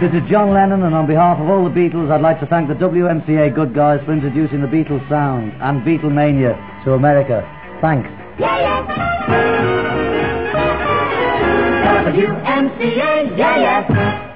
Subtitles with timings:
[0.00, 2.68] This is John Lennon, and on behalf of all the Beatles, I'd like to thank
[2.68, 7.42] the WMCA good guys for introducing the Beatles sound and Beatlemania to America.
[7.80, 8.08] Thanks.
[8.38, 8.86] Yeah, yeah.
[12.14, 14.27] WMCA, yeah, yeah.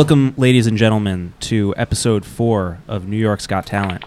[0.00, 4.02] Welcome, ladies and gentlemen, to episode four of New York's Got Talent.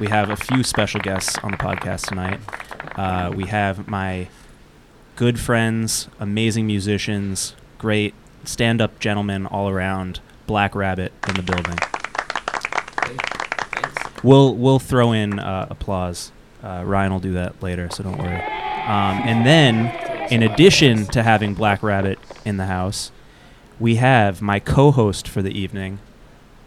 [0.00, 2.40] We have a few special guests on the podcast tonight.
[2.96, 4.26] Uh, we have my
[5.14, 11.78] good friends, amazing musicians, great stand up gentlemen all around, Black Rabbit in the building.
[14.24, 16.32] We'll, we'll throw in uh, applause.
[16.64, 18.42] Uh, Ryan will do that later, so don't worry.
[18.42, 23.12] Um, and then, in addition to having Black Rabbit in the house,
[23.82, 25.98] we have my co-host for the evening,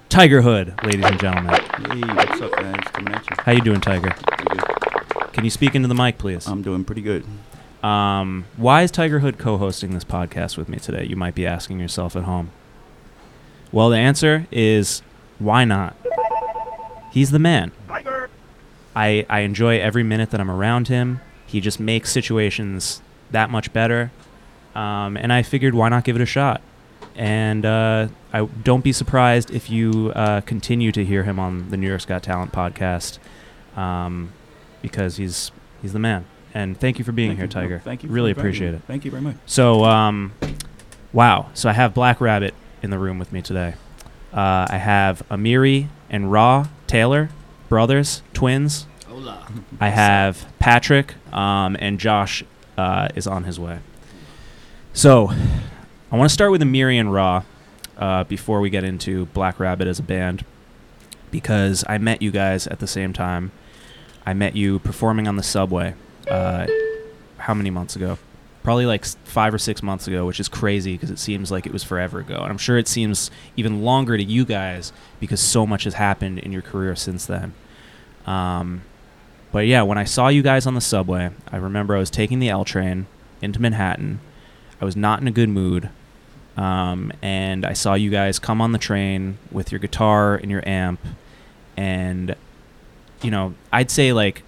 [0.10, 1.54] Tiger Hood, ladies and gentlemen.
[1.54, 2.76] Hey, what's up, guys?
[2.92, 3.36] Coming at you.
[3.40, 4.12] How you doing, Tiger?
[4.12, 5.32] Pretty good.
[5.32, 6.46] Can you speak into the mic, please?
[6.46, 7.24] I'm doing pretty good.
[7.82, 11.06] Um, why is Tiger Hood co-hosting this podcast with me today?
[11.06, 12.52] You might be asking yourself at home.
[13.72, 15.02] Well, the answer is
[15.40, 15.96] why not?
[17.14, 17.72] He's the man.
[18.94, 21.22] I I enjoy every minute that I'm around him.
[21.46, 24.12] He just makes situations that much better.
[24.74, 26.62] Um, and I figured why not give it a shot?
[27.16, 31.78] And uh, I don't be surprised if you uh, continue to hear him on the
[31.78, 33.19] New York's Got Talent podcast,
[33.78, 34.31] um,
[34.81, 36.25] because he's he's the man.
[36.53, 37.52] And thank you for being Thank here, you.
[37.52, 37.80] Tiger.
[37.80, 38.09] Thank you.
[38.09, 38.78] Really appreciate me.
[38.78, 38.84] it.
[38.84, 39.35] Thank you very much.
[39.46, 40.34] So, um,
[41.12, 41.50] wow.
[41.53, 43.74] So I have Black Rabbit in the room with me today.
[44.34, 47.30] Uh, I have Amiri and Raw Taylor,
[47.68, 48.88] brothers, twins.
[49.07, 49.46] Hola.
[49.81, 52.44] I have Patrick, um, and Josh
[52.78, 53.80] uh, is on his way.
[54.94, 55.34] So,
[56.12, 57.44] I want to start with Amiri and Raw
[57.98, 60.46] uh, before we get into Black Rabbit as a band,
[61.32, 63.52] because I met you guys at the same time.
[64.24, 65.96] I met you performing on the subway.
[66.30, 66.68] Uh,
[67.38, 68.20] how many months ago?
[68.62, 71.74] Probably like five or six months ago, which is crazy because it seems like it
[71.74, 72.36] was forever ago.
[72.36, 76.38] And I'm sure it seems even longer to you guys because so much has happened
[76.40, 77.54] in your career since then.
[78.28, 78.84] Um,
[79.52, 82.40] but yeah, when I saw you guys on the subway, I remember I was taking
[82.40, 83.08] the L train
[83.42, 84.20] into Manhattan.
[84.81, 85.90] I was not in a good mood.
[86.58, 90.68] Um, and I saw you guys come on the train with your guitar and your
[90.68, 91.00] amp.
[91.75, 92.36] And,
[93.22, 94.44] you know, I'd say like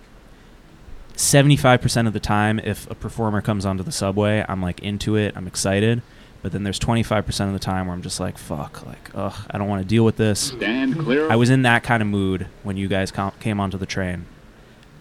[1.16, 5.36] 75% of the time, if a performer comes onto the subway, I'm like into it,
[5.36, 6.02] I'm excited.
[6.44, 9.58] But then there's 25% of the time where I'm just like, fuck, like, ugh, I
[9.58, 10.40] don't want to deal with this.
[10.40, 11.30] Stand clear.
[11.30, 14.28] I was in that kind of mood when you guys com- came onto the train.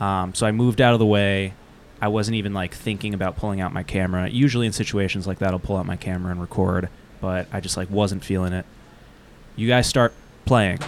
[0.01, 1.53] Um, so I moved out of the way.
[2.01, 4.29] I wasn't even like thinking about pulling out my camera.
[4.29, 6.89] Usually in situations like that, I'll pull out my camera and record,
[7.21, 8.67] but I just like wasn't feeling it.
[9.57, 10.13] You guys start
[10.45, 10.79] playing,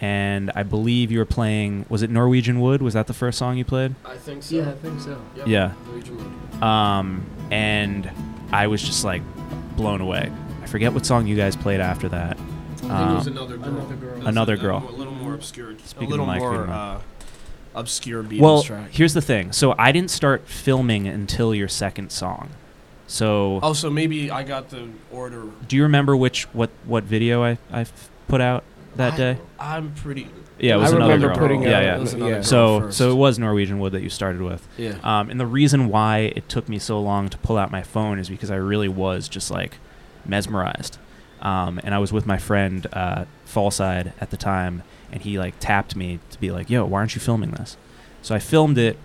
[0.00, 1.86] and I believe you were playing.
[1.88, 2.82] Was it Norwegian Wood?
[2.82, 3.94] Was that the first song you played?
[4.04, 4.54] I think so.
[4.56, 5.20] Yeah, I think so.
[5.36, 5.46] Yep.
[5.46, 5.72] Yeah.
[5.86, 6.62] Norwegian Wood.
[6.62, 8.10] Um, and
[8.52, 9.22] I was just like
[9.76, 10.32] blown away.
[10.62, 12.32] I forget what song you guys played after that.
[12.32, 13.68] I think it Um, was another girl.
[13.74, 14.26] Another Girl.
[14.26, 14.88] Another a, Girl.
[14.88, 15.74] A little more obscure.
[15.84, 17.00] Speaking a little of Mike more uh,
[17.76, 18.90] obscure Beatles well, track.
[18.90, 19.52] here's the thing.
[19.52, 22.48] So I didn't start filming until your second song.
[23.06, 25.44] So Oh, so maybe I got the order.
[25.68, 27.86] do you remember which what what video I I
[28.28, 28.64] put out
[28.96, 29.38] that I- day?
[29.60, 30.28] I'm pretty.
[30.58, 31.36] Yeah, it was I another remember girl.
[31.46, 31.96] putting yeah, out- yeah.
[31.96, 32.36] It was another yeah.
[32.38, 32.98] girl So first.
[32.98, 34.66] so it was Norwegian Wood that you started with.
[34.78, 34.94] yeah.
[35.04, 38.18] Um, and the reason why it took me so long to pull out my phone
[38.18, 39.76] is because I really was just like
[40.24, 40.98] mesmerized.
[41.42, 44.82] Um, and I was with my friend uh, Fallside at the time,
[45.12, 47.76] and he like tapped me to be like, "Yo, why aren't you filming this?"
[48.22, 48.98] So I filmed it.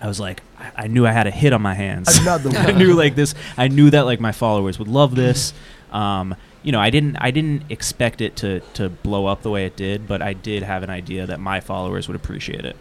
[0.00, 2.18] I was like, I, I knew I had a hit on my hands.
[2.18, 3.34] Another I knew like this.
[3.56, 5.52] I knew that like my followers would love this.
[5.92, 9.66] Um, you know, I didn't I didn't expect it to to blow up the way
[9.66, 12.76] it did, but I did have an idea that my followers would appreciate it.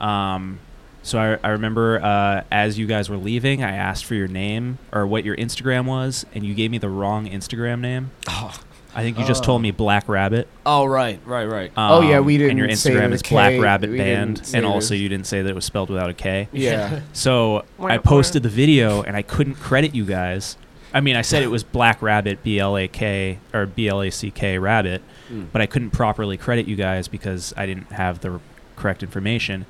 [0.00, 0.58] Um,
[1.02, 4.78] so I, I remember uh, as you guys were leaving, I asked for your name
[4.92, 8.12] or what your Instagram was, and you gave me the wrong Instagram name.
[8.28, 8.58] Oh.
[8.94, 9.46] I think you just Oh.
[9.46, 10.48] told me Black Rabbit.
[10.66, 11.70] oh, right, right, right.
[11.76, 12.50] Um, Oh, yeah, we did.
[12.50, 13.58] And your didn't say Instagram the is Black K.
[13.60, 15.88] Rabbit We didn't Band, say and the- also you didn't say that it was spelled
[15.90, 16.48] without a K.
[16.52, 17.00] Yeah.
[17.12, 20.56] So I posted the video and I couldn't credit you guys
[20.94, 24.02] I mean, I said it was Black Rabbit, B L A K or B L
[24.02, 25.00] A C K Rabbit,
[25.32, 25.46] Mm.
[25.50, 28.40] but I couldn't properly credit you guys because I didn't have the
[28.76, 29.64] correct information.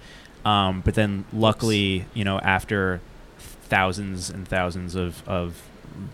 [0.44, 3.00] Um, but then, luckily, you know, after
[3.38, 5.62] thousands and thousands of, of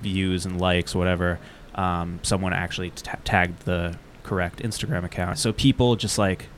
[0.02, 1.38] views and likes, whatever,
[1.78, 5.38] um, someone actually ta tagged the correct Instagram account.
[5.38, 6.48] So people just like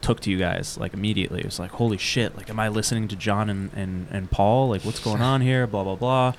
[0.00, 1.40] took to you guys like immediately.
[1.40, 2.36] It was like, holy shit!
[2.36, 4.70] Like, am I listening to John and, and, and Paul?
[4.70, 5.66] Like, what's going on here?
[5.66, 6.32] Blah blah blah.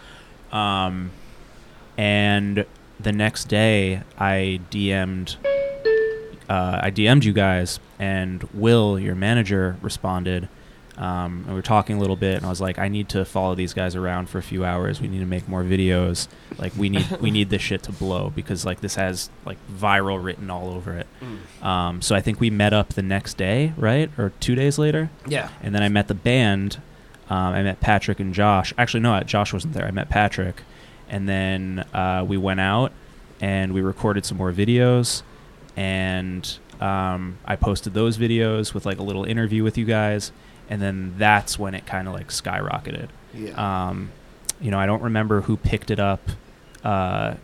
[0.52, 1.12] Um,
[1.98, 2.66] and
[3.00, 5.38] the next day, I DM'd.
[6.50, 10.50] Uh, I DM'd you guys, and Will, your manager, responded.
[10.98, 13.26] Um, and we were talking a little bit, and I was like, I need to
[13.26, 15.02] follow these guys around for a few hours.
[15.02, 16.28] We need to make more videos.
[16.58, 20.24] Like, we need we need this shit to blow because like this has like viral
[20.24, 21.08] written all over it.
[21.22, 21.66] Mm.
[21.66, 25.10] Um, so I think we met up the next day, right, or two days later,
[25.28, 25.50] Yeah.
[25.62, 26.78] and then I met the band.
[27.30, 28.74] Um, I met Patrick and Josh.
[28.78, 29.86] Actually, no, Josh wasn't there.
[29.86, 30.62] I met Patrick,
[31.10, 32.92] and then uh, we went out
[33.42, 35.24] and we recorded some more videos,
[35.76, 40.32] and um, I posted those videos with like a little interview with you guys,
[40.70, 43.10] and then that's when it kind of like skyrocketed.
[43.34, 43.88] Yeah.
[43.90, 44.12] Um,
[44.62, 46.22] you know, I don't remember who picked it up.
[46.84, 47.36] Uh,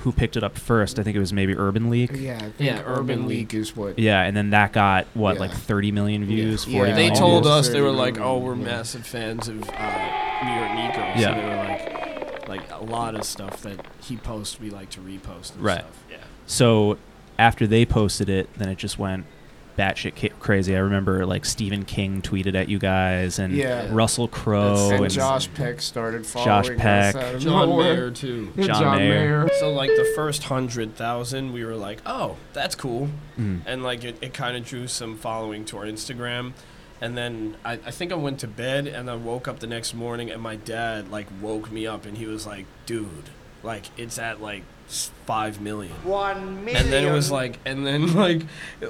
[0.00, 0.98] who picked it up first?
[1.00, 2.10] I think it was maybe Urban Leak.
[2.14, 3.98] yeah, Yeah, Urban Urban League is what.
[3.98, 5.40] Yeah, and then that got what Yeah.
[5.40, 6.78] like 30 million views, Yeah.
[6.78, 6.96] 40 Yeah.
[6.96, 7.52] They told views?
[7.52, 8.64] us they were like, "Oh, we're yeah.
[8.64, 11.18] massive fans of uh, New York Nico." Yeah.
[11.20, 15.00] So they were like, like a lot of stuff that he posts, we like to
[15.00, 15.78] repost and Right.
[15.80, 16.04] stuff.
[16.10, 16.16] Yeah.
[16.46, 16.96] So
[17.38, 19.24] after they posted it, then it just went
[19.78, 20.74] batshit ca- crazy.
[20.76, 23.86] I remember like Stephen King tweeted at you guys, and Yeah.
[23.90, 27.14] Russell Crowe, and and Josh Peck started following Josh us Peck.
[27.16, 27.94] out of John nowhere.
[27.94, 28.52] Mayer too.
[28.56, 29.44] John John, Mayer.
[29.44, 29.50] Mayer.
[29.60, 33.08] So like the first hundred thousand, we were like, "Oh, that's cool,"
[33.38, 33.60] Mm.
[33.64, 36.52] and like it, it kind of drew some following to our Instagram.
[37.00, 39.94] And then I, I think I went to bed and I woke up the next
[39.94, 43.30] morning and my dad like woke me up and he was like, "Dude,
[43.62, 45.92] like it's at like s- five million.
[46.04, 46.82] One million.
[46.82, 48.42] And then it was like, and then like,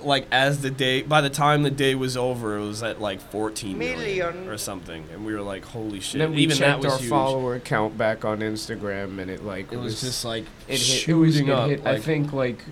[0.02, 3.20] like as the day, by the time the day was over, it was at like
[3.20, 4.48] 14 million Million.
[4.48, 6.20] or something, and we were like, holy shit!
[6.20, 7.10] And then we Even that checked was our huge.
[7.10, 11.14] follower count back on Instagram, and it like It was just like it hit, it
[11.14, 11.68] was shooting it up.
[11.68, 12.64] hit, I think like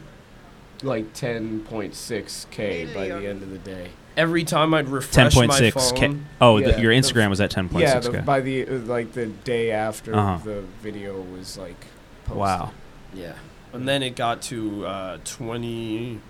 [0.82, 3.88] like 10.6 k by the end of the day.
[4.16, 6.06] every time I'd refresh my 10.6 k.
[6.06, 8.08] phone, Oh, Yeah, the, your the- Instagram was at 10.6 yeah, k.
[8.10, 10.38] the, by the like the day after Uh-huh.
[10.44, 11.80] the video was like
[12.24, 12.36] posted.
[12.38, 12.72] Wow.
[13.16, 13.32] Yeah,
[13.72, 16.20] and then it got to uh, 20.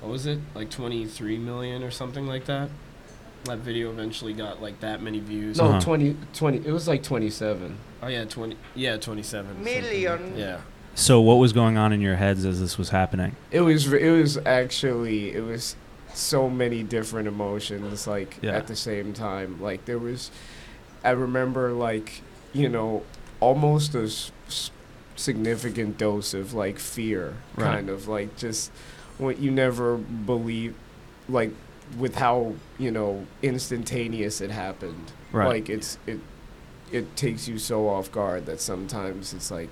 [0.00, 0.38] What was it?
[0.54, 2.68] Like 23 million or something like that.
[3.44, 5.58] That video eventually got like that many views.
[5.58, 5.80] No, Uh-huh.
[5.80, 6.58] twenty twenty.
[6.58, 7.76] 20 it was like 27.
[8.02, 8.56] Oh yeah, 20.
[8.74, 9.62] Yeah, 27.
[9.62, 10.36] something.
[10.36, 10.60] Yeah.
[10.94, 13.36] So what was going on in your heads as this was happening?
[13.50, 15.76] It was it was actually it was
[16.12, 18.52] so many different emotions like Yeah.
[18.56, 19.60] at the same time.
[19.62, 20.30] Like there was
[21.04, 22.22] I remember like,
[22.52, 23.02] you know,
[23.40, 24.70] almost a s- s-
[25.16, 27.66] significant dose of like fear Right.
[27.76, 28.70] kind of like just
[29.18, 30.74] what you never believe
[31.28, 31.50] like
[31.98, 35.12] with how, you know, instantaneous it happened.
[35.32, 35.46] Right.
[35.48, 36.20] Like it's it
[36.92, 39.70] it takes you so off guard that sometimes it's like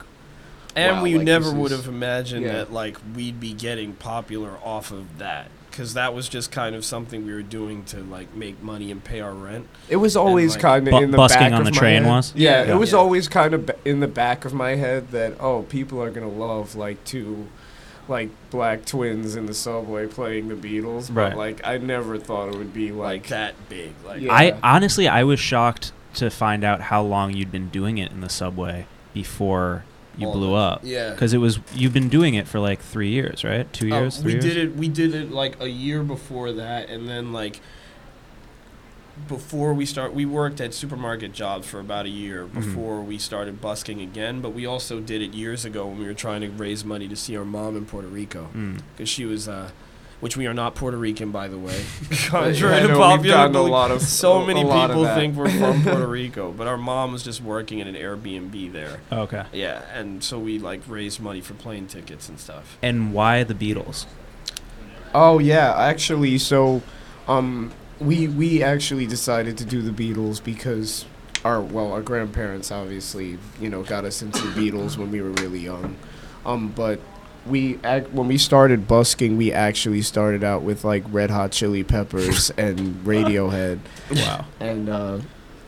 [0.74, 2.52] And Wow, we like, never would have imagined yeah.
[2.52, 6.84] that like we'd be getting popular off of that because that was just kind of
[6.84, 9.66] something we were doing to like make money and pay our rent.
[9.88, 11.76] It was always like, kind of bu- in the busking back on of the my
[11.78, 12.08] train head.
[12.10, 12.32] was?
[12.36, 12.74] Yeah, Yeah.
[12.74, 12.98] it was Yeah.
[12.98, 16.76] always kind of in the back of my head that oh, people are gonna love
[16.76, 17.48] like two,
[18.08, 21.12] like black twins in the subway playing the Beatles.
[21.12, 21.36] But Right.
[21.36, 24.32] like, I never thought it would be Like like, that big, like Yeah.
[24.32, 28.20] I honestly, I was shocked to find out how long you'd been doing it in
[28.20, 29.84] the subway before
[30.16, 30.80] you blew up.
[30.84, 31.10] yeah.
[31.10, 33.70] Because it was you've been doing it for like three years, right?
[33.72, 34.44] Two Uh, years, we three years.
[34.44, 34.76] did it.
[34.76, 37.60] We did it like a year before that, and then like
[39.28, 42.54] before we start, we worked at supermarket jobs for about a year Mhm.
[42.54, 44.40] before we started busking again.
[44.40, 47.14] But we also did it years ago when we were trying to raise money to
[47.14, 48.80] see our mom in Puerto Rico Mm.
[48.96, 49.46] because she was.
[49.48, 49.70] Uh,
[50.24, 51.84] which we are not Puerto Rican, by the way.
[52.10, 53.70] Yeah, Contrary I to know, we've popular gotten a belief.
[53.72, 55.16] lot of so a- many a people that.
[55.16, 59.00] think we're from Puerto Rico, but our mom was just working in an Airbnb there.
[59.12, 59.44] Okay.
[59.52, 62.78] Yeah, and so we like raised money for plane tickets and stuff.
[62.80, 64.06] And why the Beatles?
[65.12, 66.80] Oh yeah, actually, so,
[67.28, 71.04] um, we we actually decided to do the Beatles because
[71.44, 75.32] our well, our grandparents obviously you know got us into the Beatles when we were
[75.32, 75.96] really young,
[76.46, 76.98] um, but
[77.46, 81.84] we ac- when we started busking, we actually started out with like Red Hot Chili
[81.84, 83.80] Peppers and Radiohead,
[84.14, 84.46] Wow.
[84.60, 85.18] and uh,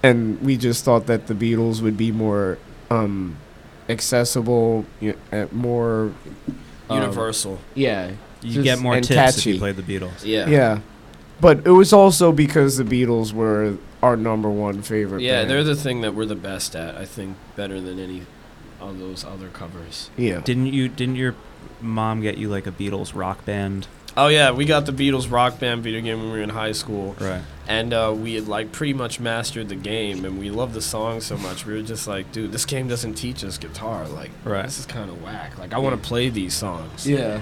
[0.03, 2.59] and we just thought that the Beatles would be more
[2.91, 3.37] um,
[3.89, 6.13] accessible, y- uh, more
[6.89, 7.59] um, Universal.
[7.75, 10.25] yeah, You Just- get more and tips if you play the Beatles.
[10.25, 10.49] Yeah.
[10.49, 10.81] Yeah.
[11.41, 15.51] But it was also because the Beatles were our number one favorite Yeah, band.
[15.51, 16.97] they're the thing that we're the best at.
[16.97, 18.23] I think better than any
[18.81, 20.09] of those other covers.
[20.17, 20.41] Yeah.
[20.41, 20.89] Didn't you?
[20.89, 21.35] Didn't your
[21.81, 23.87] mom get you like a Beatles rock band?
[24.19, 26.73] Oh yeah, we got the Beatles rock band video game when we were in high
[26.73, 27.15] school.
[27.21, 27.43] Right.
[27.69, 31.21] and uh, we had like pretty much mastered the game and we loved the song
[31.21, 34.65] so much we were just like dude this game doesn't teach us guitar like Right.
[34.65, 37.41] this is kind of whack like i want to play these songs Yeah.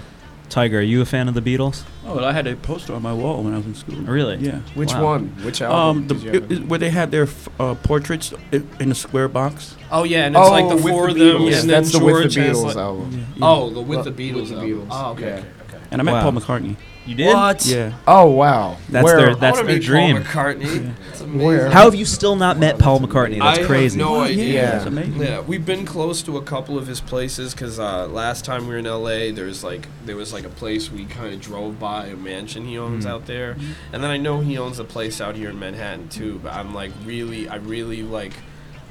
[0.50, 1.82] Tiger, are you a fan of the Beatles?
[2.06, 3.96] Oh, well, I had a poster on my wall when I was in school.
[3.96, 4.36] Really?
[4.36, 4.58] Yeah.
[4.74, 5.04] Which Wow.
[5.04, 5.28] one?
[5.42, 5.78] Which album?
[6.02, 8.90] Um, the, did you have it- it- where they had their f- uh, portraits in
[8.92, 9.74] a square box.
[9.90, 11.98] oh yeah and it's like the with four of them Yeah, and then that's the
[11.98, 13.26] George with the Beatles like- album.
[13.42, 14.70] oh the with Well, the with beatles the album.
[14.70, 15.32] Beatles, oh okay, yeah.
[15.34, 15.48] okay okay
[15.94, 16.30] And I met Wow.
[16.30, 16.76] Paul McCartney.
[17.06, 17.34] You did?
[17.34, 17.92] what Yeah.
[18.08, 18.78] Oh wow.
[18.88, 19.16] That's Where?
[19.16, 20.16] their that's I wanna their meet dream.
[20.22, 20.94] Paul McCartney.
[21.06, 21.46] That's amazing.
[21.46, 21.70] Where?
[21.70, 23.40] How have you still not met Paul McCartney?
[23.40, 23.98] That's I crazy.
[23.98, 24.44] Have no idea.
[24.54, 24.70] Yeah.
[24.70, 25.20] That's amazing.
[25.20, 28.72] Yeah, we've been close to a couple of his places because uh, last time we
[28.72, 32.06] were in LA, there's like there was like a place we kind of drove by
[32.06, 33.52] a mansion he owns out there,
[33.92, 36.40] and then I know he owns a place out here in Manhattan too.
[36.42, 38.32] But I'm like really, I really like,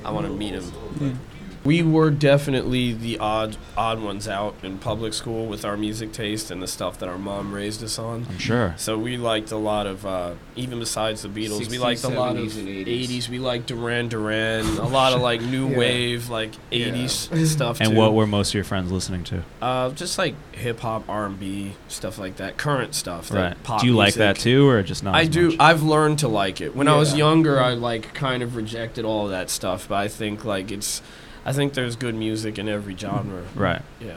[0.06, 1.20] I want to meet him.
[1.64, 6.52] We were definitely the odd odd ones out in public school with our music taste
[6.52, 8.26] and the stuff that our mom raised us on.
[8.30, 8.74] I'm sure.
[8.78, 12.36] So we liked a lot of, uh, even besides the Beatles, we liked a lot
[12.36, 13.08] of and 80s.
[13.08, 13.30] 80s.
[13.30, 15.78] We liked Duran Duran, a lot of like new Yeah.
[15.78, 17.96] wave, like 80s stuff And too.
[17.98, 19.44] what were most of your friends listening to?
[19.62, 23.32] uh, just like hip hop, R&B, stuff like that, current stuff.
[23.32, 23.64] like Right.
[23.64, 25.16] pop Do you like that too, or just not?
[25.16, 25.48] I as do.
[25.52, 25.58] much?
[25.62, 26.76] I've learned to like it.
[26.76, 30.10] When I was younger, I like kind of rejected all of that stuff, but I
[30.10, 31.02] think like it's,
[31.46, 33.44] I think there's good music in every genre.
[33.56, 33.82] Right.
[34.00, 34.16] Yeah,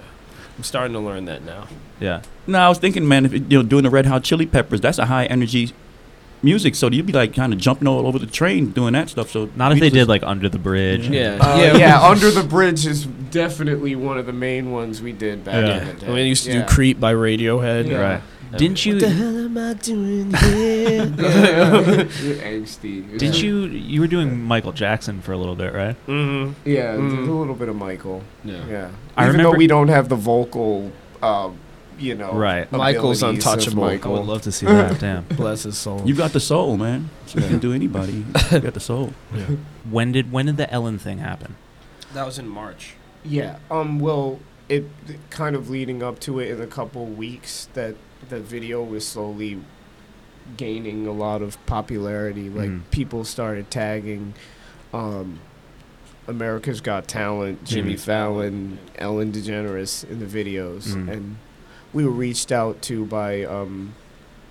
[0.57, 1.67] I'm starting to learn that now.
[2.01, 2.23] Yeah.
[2.47, 4.81] No, I was thinking, man, if it- you know, doing the Red Hot Chili Peppers,
[4.81, 5.73] that's a high energy
[6.43, 6.75] music.
[6.77, 9.31] So you'd be like kind of jumping all over the train doing that stuff.
[9.31, 11.09] So Not if they did like Under the Bridge.
[11.09, 15.45] Yeah, Uh, yeah, Under the Bridge is definitely one of the main ones we did
[15.45, 15.81] back Yeah.
[15.81, 16.07] in the day.
[16.07, 16.61] When they used to Yeah.
[16.63, 17.89] do "Creep" by Radiohead.
[17.89, 17.97] Yeah.
[17.97, 18.21] Right.
[18.57, 18.99] Didn't you?
[18.99, 21.07] hell am I doing here?
[22.23, 23.19] You're angsty.
[23.19, 23.67] Did you?
[23.87, 25.97] You were doing Michael Jackson for a little bit, right?
[26.07, 26.53] mm-hmm.
[26.69, 27.29] Yeah, did Mm.
[27.29, 28.23] a little bit of Michael.
[28.45, 28.65] Yeah.
[28.69, 28.91] Yeah.
[29.17, 31.51] I Even remember- though we don't have the vocal, uh,
[31.99, 32.71] you know, Right.
[32.73, 33.85] Michael's abilities of untouchable.
[33.85, 34.13] I Michael.
[34.15, 35.01] would love to see that.
[35.01, 35.25] Damn.
[35.25, 36.03] Bless his soul.
[36.05, 37.11] You got the soul, man.
[37.27, 38.25] So you can do anybody.
[38.53, 39.13] You got the soul.
[39.89, 41.57] When did when did the Ellen thing happen?
[42.15, 42.95] that was in March.
[43.25, 43.57] Yeah.
[43.71, 43.99] Um.
[43.99, 44.39] Well,
[44.69, 44.85] it
[45.31, 47.95] kind of leading up to it in a couple weeks that
[48.29, 49.61] the video was slowly
[50.57, 52.49] gaining a lot of popularity.
[52.49, 52.81] Like Mhm.
[52.91, 54.35] people started tagging,
[54.93, 55.41] um,
[56.29, 61.09] America's Got Talent, Jimmy Jimmy Fallon, Ellen DeGeneres in the videos, Mhm.
[61.13, 61.37] and
[61.93, 63.95] we were reached out to by um,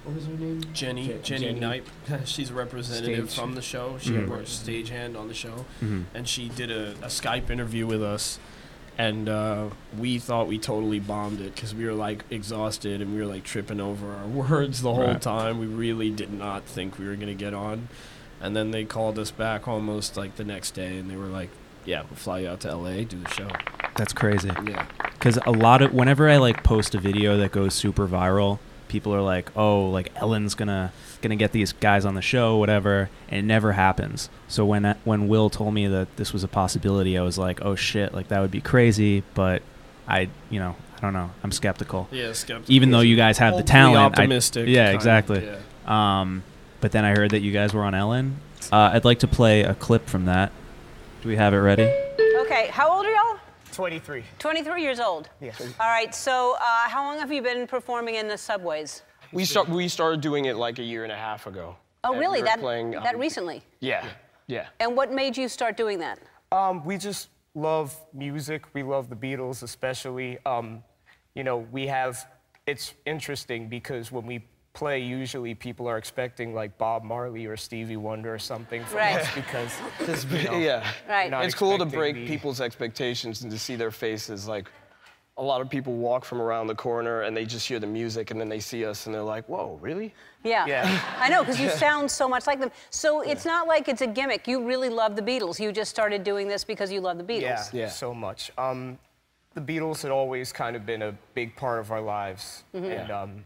[0.05, 0.61] what was her name?
[0.73, 1.59] Jenny, Je- Jenny, Jenny.
[1.59, 1.87] Knipe.
[2.25, 3.39] She's a representative Stage.
[3.41, 3.97] from the show.
[3.99, 4.27] She Mhm.
[4.29, 6.01] works stagehand on the show, Mm-hmm.
[6.13, 8.39] and she did a, a Skype interview with us.
[8.97, 13.19] And uh, we thought we totally bombed it because we were like exhausted and we
[13.19, 15.21] were like tripping over our words the whole Right.
[15.21, 15.59] time.
[15.59, 17.89] We really did not think we were gonna get on.
[18.41, 21.49] And then they called us back almost like the next day, and they were like,
[21.85, 23.03] "Yeah, we'll fly you out to L.A.
[23.05, 23.47] do the show."
[23.95, 24.51] That's crazy.
[24.65, 24.85] Yeah.
[25.13, 29.13] Because a lot of whenever I like post a video that goes super viral, people
[29.15, 30.91] are like, "Oh, like Ellen's gonna
[31.21, 34.29] gonna get these guys on the show, whatever," and it never happens.
[34.47, 37.59] So when I- when Will told me that this was a possibility, I was like,
[37.63, 39.61] "Oh shit, like that would be crazy," but
[40.07, 41.31] I, you know, I don't know.
[41.43, 42.07] I'm skeptical.
[42.11, 42.73] Yeah, skeptical.
[42.73, 44.67] Even though you guys have the Hopefully talent, I- optimistic.
[44.67, 45.43] yeah, kind of, exactly.
[45.45, 46.19] yeah.
[46.21, 46.43] Um,
[46.81, 48.37] but then I heard that you guys were on Ellen.
[48.71, 50.51] Uh, I'd like to play a clip from that.
[51.21, 51.91] Do we have it ready?
[52.41, 53.37] Okay, how old are y'all?
[53.73, 54.23] 23.
[54.39, 55.27] 23 years old.
[55.41, 55.59] Yes.
[55.79, 59.01] All right, so uh, how long have you been performing in the subways?
[59.31, 61.75] We start we started doing it like a year and a half ago.
[62.03, 62.41] Oh, really?
[62.41, 63.63] we That playing, that um, recently?
[63.79, 64.05] Yeah.
[64.47, 64.67] Yeah.
[64.79, 66.19] And what made you start doing that?
[66.51, 68.63] Um, we just love music.
[68.73, 70.37] We love the Beatles, especially.
[70.45, 70.83] Um,
[71.33, 72.27] you know, we have.
[72.67, 77.95] It's interesting because when we play, usually people are expecting like Bob Marley or Stevie
[77.97, 79.15] Wonder or something from Right.
[79.21, 80.25] us because.
[80.31, 80.85] you know, yeah.
[81.09, 81.31] Right.
[81.45, 84.47] It's cool to break the- people's expectations and to see their faces.
[84.47, 84.69] Like,
[85.37, 88.31] a lot of people walk from around the corner and they just hear the music
[88.31, 90.13] and then they see us and they're like, whoa, really?
[90.43, 90.65] Yeah.
[90.65, 91.01] Yeah.
[91.19, 92.71] I know, because you sound so much like them.
[92.89, 94.47] So it's not like it's a gimmick.
[94.47, 95.59] You really love the Beatles.
[95.59, 97.41] You just started doing this because you love the Beatles.
[97.41, 97.89] Yeah, Yeah.
[97.89, 98.49] so much.
[98.57, 98.97] Um,
[99.55, 102.85] the Beatles had always kind of been a big part of our lives, Mm-hmm.
[102.91, 103.45] and um,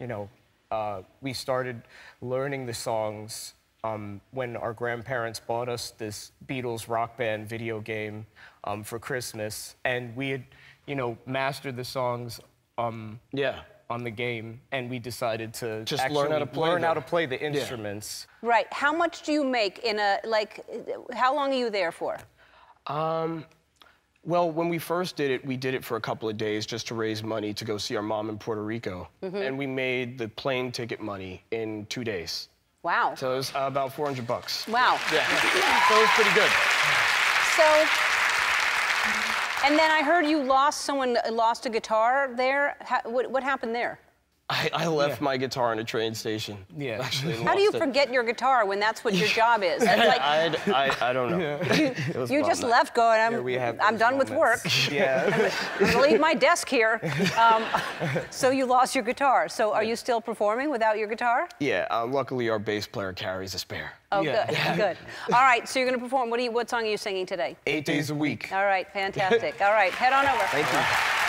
[0.00, 0.28] you know,
[0.70, 1.82] uh, we started
[2.20, 8.26] learning the songs um, when our grandparents bought us this Beatles rock band video game
[8.64, 10.42] um, for Christmas, and we had,
[10.86, 12.40] you know, mastered the songs.
[12.78, 13.60] Um, Yeah.
[13.90, 17.02] on the game, and we decided to Just learn how to play learn how to
[17.02, 18.26] play the instruments.
[18.40, 18.66] Right.
[18.72, 20.64] How much do you make in a, like,
[21.12, 22.16] how long are you there for?
[22.86, 23.44] Um,
[24.24, 26.88] well, when we first did it, we did it for a couple of days just
[26.88, 29.06] to raise money to go see our mom in Puerto Rico.
[29.20, 32.48] And we made the plane ticket money in two days.
[32.82, 33.14] Wow.
[33.16, 34.66] So it was uh, about 400 bucks.
[34.66, 34.98] Wow.
[35.12, 35.26] Yeah.
[35.88, 36.50] So it was pretty good.
[37.54, 37.64] So,
[39.64, 42.76] And then I heard you lost someone lost a guitar there.
[42.82, 43.98] Ha- what, what happened there?
[44.50, 46.58] I, I left my guitar in a train station.
[46.76, 47.00] Yeah.
[47.02, 47.78] Actually, How do you it.
[47.78, 49.82] forget your guitar when that's what your job is?
[50.04, 51.58] Like I, I, I don't know.
[51.62, 52.68] It was you just though.
[52.68, 54.60] left going, I'm, Yeah, we have I'm those done with work.
[54.90, 55.50] Yeah.
[55.80, 57.00] I'm gonna leave my desk here.
[57.38, 57.64] Um,
[58.30, 59.48] so you lost your guitar.
[59.48, 61.48] So are you still performing without your guitar?
[61.58, 63.92] Yeah, uh, luckily our bass player carries a spare.
[64.12, 64.46] Oh, Yeah.
[64.46, 64.98] good, good.
[65.34, 66.28] All right, so you're going to perform.
[66.30, 67.56] What, do you, what song are you singing today?
[67.66, 68.52] Eight days a week.
[68.52, 69.60] All right, fantastic.
[69.62, 70.44] All right, head on over.
[70.48, 71.23] Thank you.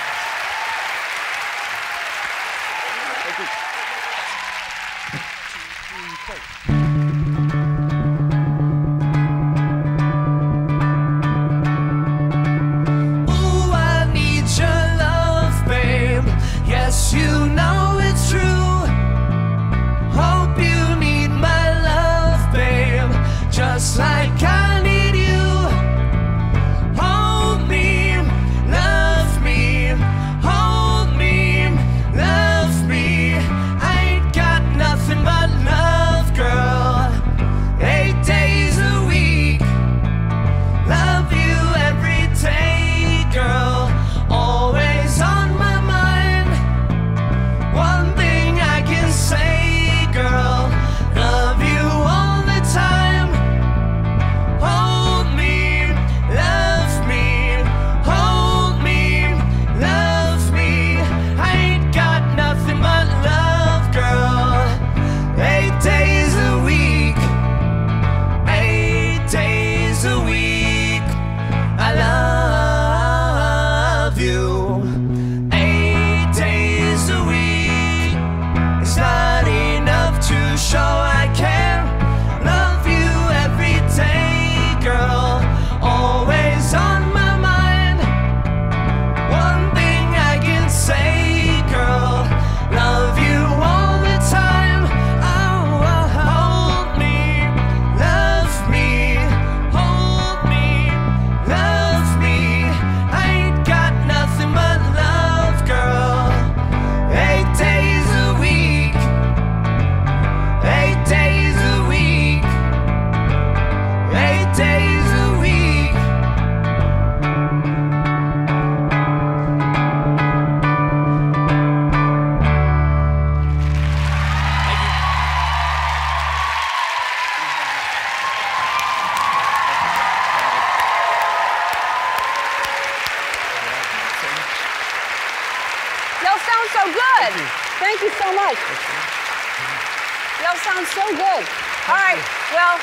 [142.54, 142.80] Well,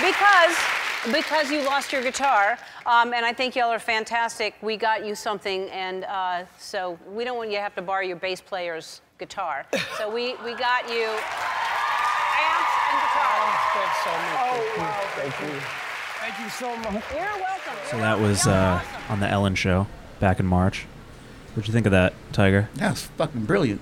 [0.00, 0.56] because
[1.12, 4.54] because you lost your guitar, um, and I think y'all are fantastic.
[4.62, 8.02] We got you something, and uh, so we don't want you to have to borrow
[8.02, 9.64] your bass player's guitar.
[9.96, 13.40] So we we got you amps and guitar.
[13.74, 14.38] Thanks so much.
[14.40, 15.00] Oh wow!
[15.16, 15.60] Thank you.
[16.20, 17.04] Thank you so much.
[17.12, 17.74] You're welcome.
[17.90, 18.22] So You're that welcome.
[18.22, 19.12] was uh, awesome.
[19.12, 19.86] on the Ellen show
[20.20, 20.86] back in March.
[21.54, 22.68] What'd you think of that, Tiger?
[22.74, 23.80] That's fucking brilliant.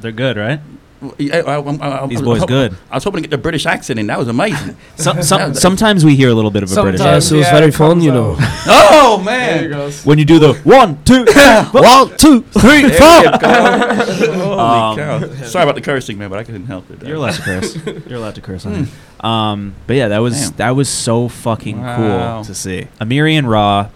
[0.00, 0.60] They're good, right?
[1.02, 2.76] I, I, I, I, These boys I- good.
[2.90, 4.06] I was hoping to get the British accent in.
[4.06, 4.76] That was amazing.
[4.96, 7.24] Some, some, sometimes we hear a little bit of a British Sometimes.
[7.24, 7.34] accent.
[7.34, 8.36] it was Yeah, very it fun, you know.
[8.40, 9.90] oh man!
[10.04, 11.24] When you do the one, two,
[11.72, 13.38] One, two, three, There four.
[13.38, 15.20] Holy Um, cow!
[15.44, 17.02] Sorry about the cursing, man, but I couldn't help it.
[17.02, 17.76] You're allowed to curse.
[18.06, 19.24] You're allowed to curse on it.
[19.24, 20.56] Um, but yeah, that was Damn.
[20.56, 21.96] that was so fucking Wow.
[22.36, 22.86] cool to see.
[23.00, 23.88] Amiri and Raw,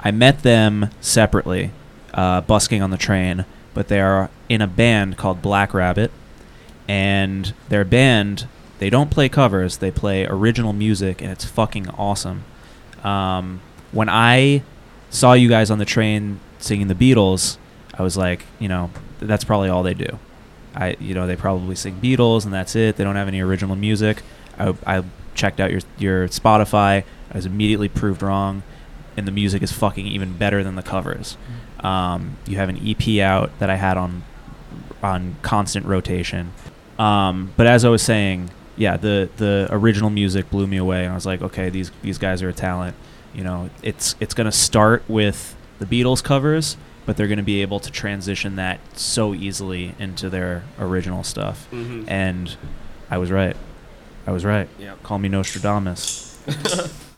[0.00, 1.70] I met them separately,
[2.14, 6.10] uh, busking on the train, but they are in a band called Black Rabbit,
[6.90, 8.48] and their band
[8.80, 12.44] they don't play covers, they play original music, and it's fucking awesome.
[13.04, 13.60] Um,
[13.92, 14.62] when I
[15.10, 17.58] saw you guys on the train singing the Beatles,
[17.94, 20.18] I was like, you know, that's probably all they do.
[20.74, 22.96] I, you know, they probably sing Beatles and that's it.
[22.96, 24.22] They don't have any original music.
[24.58, 27.04] I, I checked out your your Spotify.
[27.30, 28.62] I was immediately proved wrong,
[29.16, 31.36] and the music is fucking even better than the covers.
[31.80, 34.24] Um, you have an EP out that I had on
[35.02, 36.52] on constant rotation.
[37.00, 41.12] Um, but as I was saying, yeah, the the original music blew me away, and
[41.12, 42.94] I was like, okay, these these guys are a talent.
[43.34, 47.80] You know, it's it's gonna start with the Beatles covers, but they're gonna be able
[47.80, 51.66] to transition that so easily into their original stuff.
[51.72, 52.04] Mhm.
[52.08, 52.56] And
[53.10, 53.56] I was right.
[54.26, 54.68] I was right.
[54.78, 55.02] Yep.
[55.02, 56.38] Call me Nostradamus.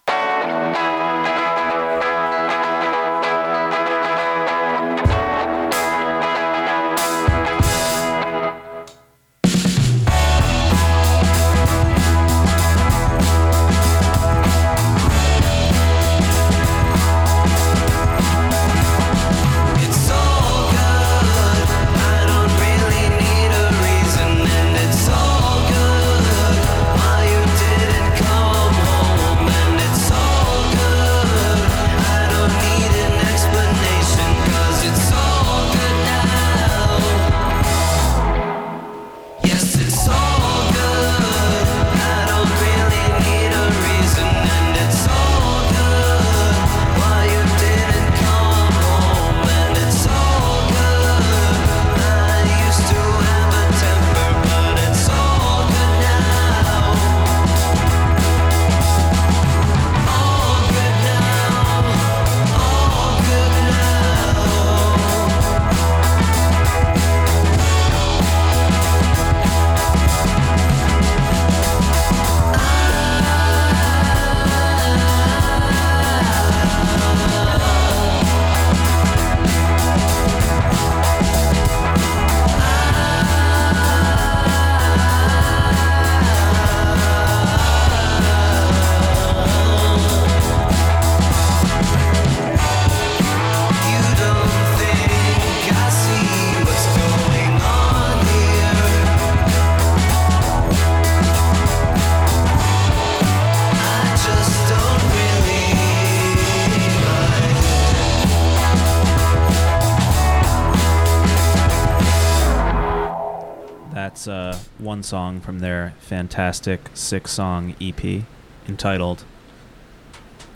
[114.93, 118.25] one song from their fantastic six-song EP
[118.69, 119.25] entitled.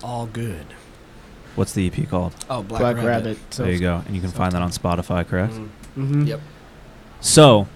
[0.03, 0.67] All good.
[1.55, 2.35] What's the EP called?
[2.51, 3.07] Oh, Black, Black Rabbit.
[3.07, 3.51] Rabbit.
[3.53, 5.55] there you go, and you can find that on Spotify, correct?
[5.55, 5.69] Mhm.
[5.97, 6.23] Mm-hmm.
[6.25, 6.41] Yep.
[7.23, 7.67] So,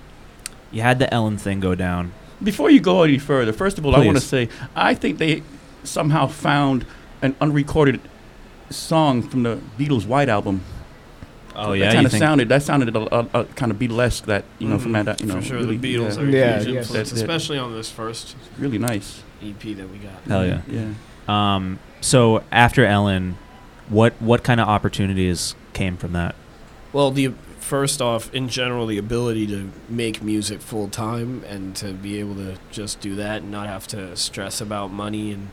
[0.71, 2.13] you had the Ellen thing go down.
[2.43, 5.43] Before you go any further, first of all, I want to say I think they
[5.83, 6.85] somehow found
[7.23, 8.03] an unrecorded
[8.69, 10.61] song from the Beatles' White Album.
[11.57, 14.25] Oh that yeah, kind of sounded that sounded a, a, a kind of Beatlesque.
[14.27, 15.05] That you know from Mhm.
[15.07, 16.87] that you know For sure, really, the Beatles yeah, are a Yeah, huge yes.
[16.87, 19.23] influence, That- that- especially on this first really nice.
[19.43, 20.13] EP that we got.
[20.29, 20.61] Hell yeah.
[20.69, 20.87] Yeah.
[21.29, 23.37] Um, so after Ellen,
[23.89, 26.35] what what kind of opportunities came from that?
[26.93, 31.93] Well, the first off, in general, the ability to make music full time and to
[31.93, 35.49] be able to just do that and not have to stress about money and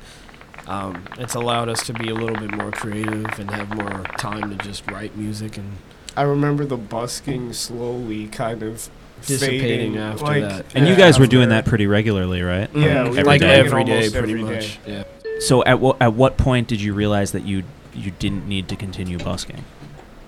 [0.66, 4.50] um, it's allowed us to be a little bit more creative and have more time
[4.50, 5.78] to just write music and
[6.16, 8.90] I remember the busking slowly kind of
[9.26, 10.66] dissipating fading, after like, that.
[10.74, 12.70] And you Yeah, guys were doing that pretty regularly, right?
[12.74, 13.12] Yeah, Mhm.
[13.12, 13.60] we Every like day.
[13.60, 14.80] every day, almost pretty every much.
[14.86, 15.04] day.
[15.28, 15.40] Yeah.
[15.42, 18.76] So at what at what point did you realize that you you didn't need to
[18.76, 19.64] continue busking?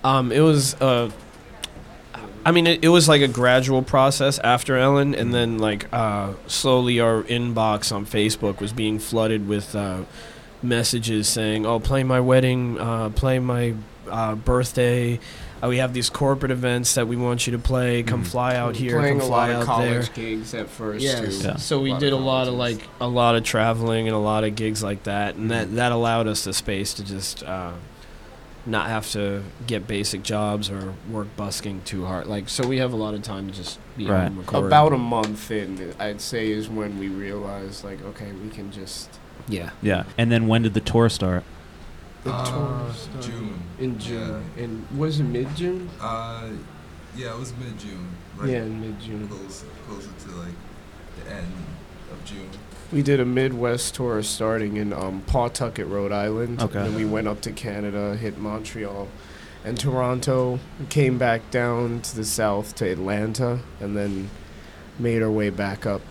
[0.03, 1.09] Um, it was uh,
[2.45, 6.33] I mean, it, it was like a gradual process after Ellen, and then like uh,
[6.47, 10.03] slowly our inbox on Facebook was being flooded with uh,
[10.63, 13.73] messages saying, "Oh, play my wedding, uh, play my
[14.09, 15.19] uh, birthday."
[15.61, 18.01] Uh, we have these corporate events that we want you to play.
[18.01, 18.27] Come Mhm.
[18.27, 18.97] fly out here.
[18.97, 19.91] Playing come a fly lot of out there.
[19.93, 21.39] college gigs at first Yes.
[21.39, 21.47] too.
[21.49, 21.55] Yeah.
[21.57, 24.19] So we Lot of did a lot of like a lot of traveling and a
[24.19, 25.75] lot of gigs like that, and Mm-hmm.
[25.75, 27.71] that that allowed us the space to just uh,
[28.65, 32.27] not have to get basic jobs or work busking too hard.
[32.27, 34.17] Like so, we have a lot of time to just be Right.
[34.19, 34.65] home and record.
[34.67, 39.09] About a month in, I'd say, is when we realized, like, okay, we can just.
[39.47, 39.71] yeah.
[39.81, 40.03] Yeah.
[40.17, 41.43] And then when did the tour start?
[42.23, 43.59] The Uh, tour started June.
[43.79, 44.43] In June.
[44.57, 45.89] In was it mid June?
[46.01, 46.49] Uh,
[47.15, 48.07] yeah, it was mid June.
[48.37, 49.27] Right Yeah, mid June.
[49.29, 50.53] Close, closer to like
[51.23, 51.53] the end
[52.11, 52.49] of June.
[52.91, 56.61] We did a Midwest tour starting in um, Pawtucket, Rhode Island.
[56.61, 56.73] Okay.
[56.73, 59.07] Then we went up to Canada, hit Montreal
[59.63, 64.29] and Toronto, came back down to the south to Atlanta, and then
[64.97, 66.01] made our way back up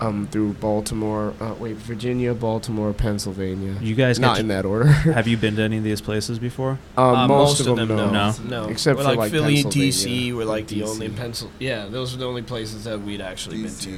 [0.00, 3.76] um, through Baltimore, uh, wait, Virginia, Baltimore, Pennsylvania.
[3.80, 4.86] You guys Not in that order.
[4.88, 6.78] have you been to any of these places before?
[6.96, 8.10] Uh, Uh, most, of them, no.
[8.10, 8.34] no.
[8.44, 10.34] No, Except We're for, like, like, Philly, Pennsylvania DC.
[10.34, 11.50] Were like the only pencil.
[11.58, 13.96] Yeah, those are the only places that we'd actually DC, been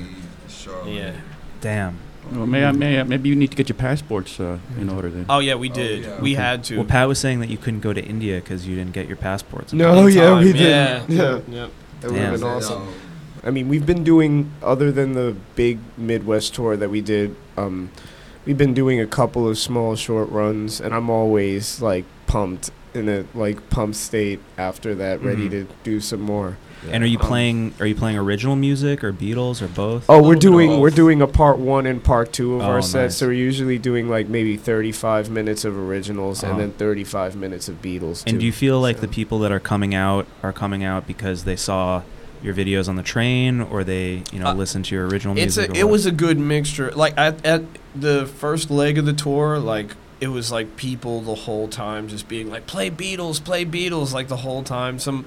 [0.48, 0.52] to.
[0.52, 0.92] Charlotte.
[0.92, 1.12] Yeah.
[1.60, 1.98] Damn.
[2.32, 5.08] Well, may I, may I, maybe you need to get your passports uh, in order
[5.10, 5.26] then.
[5.28, 6.04] Oh yeah, we Oh, did.
[6.04, 6.20] yeah.
[6.20, 6.42] We Okay.
[6.42, 6.76] had to.
[6.76, 9.16] Well, Pat was saying that you couldn't go to India because you didn't get your
[9.16, 9.72] passports.
[9.72, 10.60] No, In yeah, we did.
[10.60, 11.04] Yeah.
[11.08, 11.40] Yeah.
[11.48, 11.70] Yep.
[12.00, 12.30] That would Damn.
[12.32, 12.88] have been awesome.
[13.44, 17.34] I mean, we've been doing other than the big Midwest tour that we did.
[17.56, 17.90] Um,
[18.44, 23.08] we've been doing a couple of small short runs, and I'm always like pumped in
[23.08, 25.50] a like pumped state after that, ready Mhm.
[25.50, 26.56] to do some more.
[26.90, 27.74] And are you playing?
[27.80, 30.04] Are you playing original music or Beatles or both?
[30.08, 33.02] Oh, we're doing we're doing a part one and part two of Oh, our set.
[33.04, 33.16] nice.
[33.16, 36.50] So we're usually doing like maybe 35 minutes of originals Oh.
[36.50, 38.22] and then 35 minutes of Beatles.
[38.26, 38.38] And too.
[38.40, 41.44] do you feel like So- the people that are coming out are coming out because
[41.44, 42.02] they saw
[42.42, 45.56] your videos on the train, or they you know Uh, listen to your original It's
[45.56, 45.74] music?
[45.76, 45.92] a, it what?
[45.92, 46.92] was a good mixture.
[46.94, 47.62] Like at at
[47.96, 52.28] the first leg of the tour, like it was like people the whole time just
[52.28, 55.00] being like, "Play Beatles, play Beatles," like the whole time.
[55.00, 55.24] Some,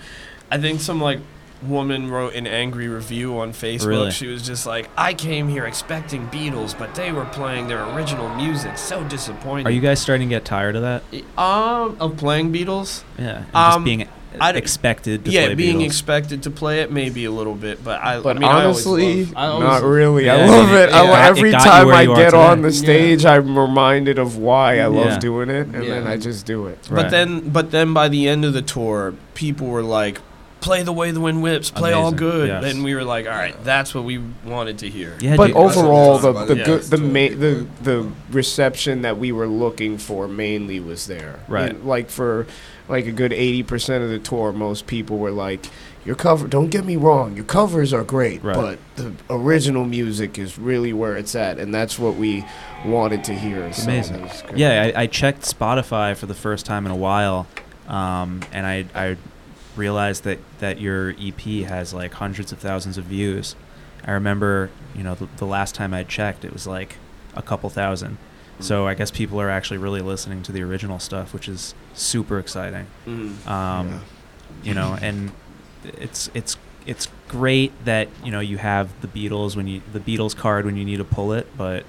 [0.50, 1.20] I think some like
[1.64, 3.88] woman wrote an angry review on Facebook.
[3.88, 4.12] Really?
[4.12, 8.30] She was just like, "I came here expecting Beatles, but they were playing their original
[8.36, 8.78] music.
[8.78, 11.04] So disappointing." Are you guys starting to get tired of that?
[11.38, 13.04] um of playing Beatles?
[13.20, 14.08] Yeah, and Um, just being
[14.40, 15.86] I'd- expected to yeah, play being Beatles.
[15.86, 18.20] expected to play it maybe a little bit, but I.
[18.22, 20.26] But I mean, I honestly, love- I always not really.
[20.26, 20.90] Yeah, I I love mean, it.
[20.90, 21.10] I, yeah.
[21.10, 25.06] lo- every got time I get on the stage, I'm reminded of why I love
[25.06, 25.20] Yeah.
[25.20, 26.80] doing it, and then I just do it.
[26.90, 27.04] Right.
[27.04, 30.22] But then, but then by the end of the tour, people were like,
[30.62, 32.64] "Play the way the wind whips, play all Amazing, good." yes.
[32.74, 35.58] And we were like, "All right, that's what we wanted to hear." Yeah, But dude,
[35.58, 36.66] overall, the the about Yeah.
[36.66, 41.40] good the ma- the the reception that we were looking for mainly was there.
[41.48, 41.72] Right.
[41.72, 42.48] And, like for
[42.88, 45.66] like a good eighty percent of the tour, most people were like,
[46.06, 46.48] "Your cover.
[46.48, 47.36] Don't get me wrong.
[47.36, 48.56] Your covers are great, Right.
[48.56, 52.44] but the original music is really where it's at, and that's what we
[52.86, 54.18] wanted to hear." so Amazing.
[54.18, 54.58] that was great.
[54.58, 57.48] Yeah, I, I checked Spotify for the first time in a while,
[57.88, 59.16] um, and I, I
[59.76, 63.56] realized that, that your EP has like hundreds of thousands of views.
[64.06, 66.98] I remember, you know, the, the last time I checked, it was like
[67.36, 68.18] a couple thousand.
[68.60, 72.38] So I guess people are actually really listening to the original stuff, which is super
[72.38, 72.86] exciting.
[73.08, 73.48] Mhm.
[73.48, 74.02] Um,
[74.64, 75.32] You know, and
[75.84, 80.36] it's it's it's great that you know you have the Beatles when you the Beatles
[80.36, 81.86] card when you need to pull it, but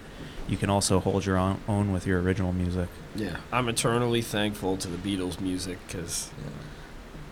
[0.48, 2.88] you can also hold your own, own with your original music.
[3.14, 6.30] Yeah, I'm eternally thankful to the Beatles' music because,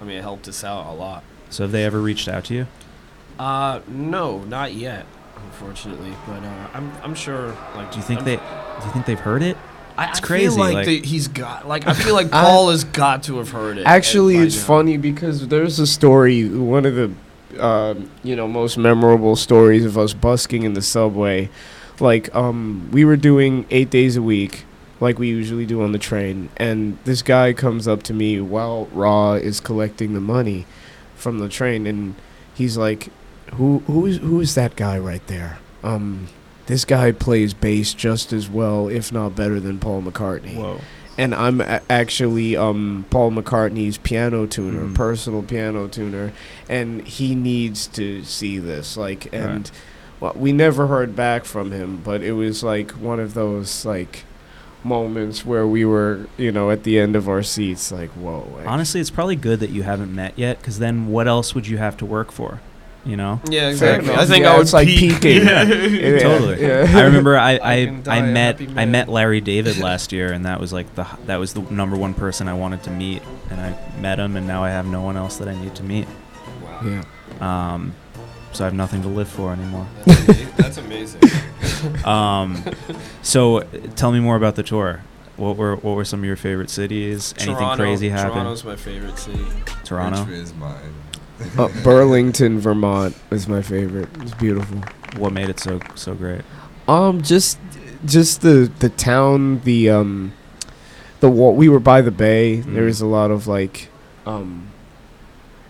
[0.01, 1.23] I mean, it helped us out a lot.
[1.51, 2.67] So have they ever reached out to you?
[3.39, 5.07] Uh, no, not yet,
[5.45, 6.13] unfortunately.
[6.27, 7.57] But uh, I'm I'm sure.
[7.75, 8.37] Like, Do you think I'm- they?
[8.37, 9.57] Do you think they've heard it?
[9.99, 11.67] I, It's I crazy, Feel like, like- they- he's got.
[11.69, 13.87] Like I feel like I- Paul has got to have heard it.
[13.87, 14.63] Actually, it's now.
[14.65, 19.99] funny because there's a story, one of the, um, you know, most memorable stories of
[19.99, 21.51] us busking in the subway.
[21.99, 24.65] Like, um, we were doing eight days a week,
[25.01, 28.87] like we usually do on the train, and this guy comes up to me while
[28.93, 30.67] Raw is collecting the money
[31.15, 32.15] from the train, and
[32.55, 33.09] he's like,
[33.55, 35.59] "Who, who is, who is that guy right there?
[35.83, 36.29] Um,
[36.67, 40.81] this guy plays bass just as well, if not better than Paul McCartney." Whoa.
[41.19, 44.95] and I'm a- actually um, Paul McCartney's piano tuner, Mhm.
[44.95, 46.33] personal piano tuner,
[46.69, 48.97] and he needs to see this.
[48.97, 49.71] Like, and
[50.21, 54.25] well, we never heard back from him, but it was like one of those like
[54.85, 58.49] moments where we were, you know, at the end of our seats, like, whoa.
[58.57, 61.66] like- Honestly, it's probably good that you haven't met yet, because then what else would
[61.66, 62.61] you have to work for?
[63.05, 63.40] You know?
[63.49, 64.11] Yeah, exactly.
[64.11, 64.21] enough.
[64.23, 65.21] I think Yeah, I would it's like peak.
[65.23, 65.43] peaking.
[65.47, 65.62] Yeah.
[65.64, 66.19] Yeah.
[66.19, 66.61] totally.
[66.61, 66.87] Yeah.
[66.95, 67.75] I remember I I
[68.07, 71.37] I, I, met I met Larry David last year, and that was like the that
[71.37, 74.62] was the number one person I wanted to meet, and I met him, and now
[74.62, 76.07] I have no one else that I need to meet.
[76.62, 76.81] Wow.
[77.40, 77.75] Yeah.
[77.75, 77.95] Um,
[78.53, 79.87] so I have nothing to live for anymore.
[80.05, 81.21] That's ama- That's amazing.
[82.05, 82.62] Um,
[83.23, 83.64] so uh,
[83.97, 85.03] tell me more about the tour.
[85.37, 87.35] What were what were some of your favorite cities?
[87.38, 88.33] Anything crazy happen?
[88.33, 89.45] Toronto's my favorite city.
[89.85, 90.25] Toronto.
[90.25, 90.77] Which is mine.
[91.57, 94.09] Uh, Burlington, Vermont is my favorite.
[94.21, 94.79] It's beautiful.
[95.16, 96.43] What made it so so great?
[96.87, 97.59] Um, just,
[98.05, 100.33] just the the town, the um,
[101.21, 102.57] the wa- we were by the bay.
[102.61, 102.87] There Mm.
[102.87, 103.88] was a lot of like,
[104.27, 104.66] um,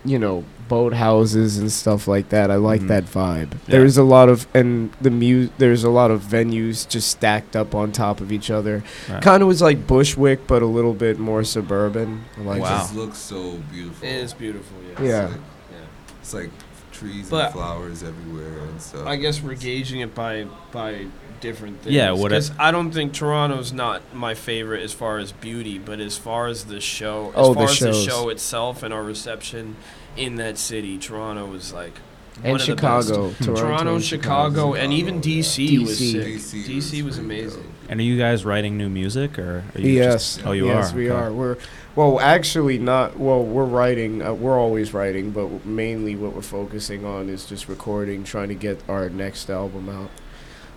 [0.05, 2.51] you know, boat houses and stuff like that.
[2.51, 2.89] I like Mhm.
[2.89, 3.51] that vibe.
[3.53, 3.59] Yeah.
[3.73, 7.57] There was a lot of and the mu- There's a lot of venues just stacked
[7.57, 8.85] up on top of each other.
[9.11, 9.21] Right.
[9.21, 12.23] Kind of was like Bushwick, but a little bit more suburban.
[12.39, 12.79] I Like It Wow.
[12.79, 14.07] just looks so beautiful.
[14.07, 14.77] It is beautiful.
[15.03, 15.05] Yeah.
[15.05, 15.25] Yeah.
[15.25, 15.41] It's like,
[15.73, 16.19] Yeah.
[16.23, 16.51] it's like
[16.93, 19.07] trees But- and flowers everywhere and stuff.
[19.07, 21.07] I guess we're gauging it by by
[21.41, 21.95] different things.
[21.97, 25.79] Yeah, what I- 'Cause I don't think Toronto's not my favorite as far as beauty,
[25.79, 28.05] but as far as the show, as Oh, the far as shows.
[28.05, 29.77] the show itself and our reception
[30.17, 31.95] in that city, Toronto was like
[32.43, 33.09] and one of the best.
[33.09, 36.13] Chicago, Toronto, Toronto, and Chicago, and even DC, was DC.
[36.13, 36.63] sick.
[36.63, 37.75] DC DC, was was pretty amazing.
[37.89, 39.65] And are you guys writing new music or?
[39.75, 40.37] Are you yes.
[40.37, 40.97] Just, oh, you yes, are.
[40.97, 41.21] we Okay.
[41.21, 41.33] are.
[41.33, 41.57] We're
[41.97, 43.19] well, actually not.
[43.19, 44.23] Well, we're writing.
[44.23, 48.55] Uh, we're always writing, but mainly what we're focusing on is just recording, trying to
[48.55, 50.11] get our next album out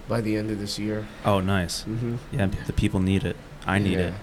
[0.07, 1.07] by the end of this year.
[1.23, 1.83] Oh, nice.
[1.83, 2.15] Mm-hmm.
[2.31, 3.37] Yeah, the people need it.
[3.65, 4.13] I need it.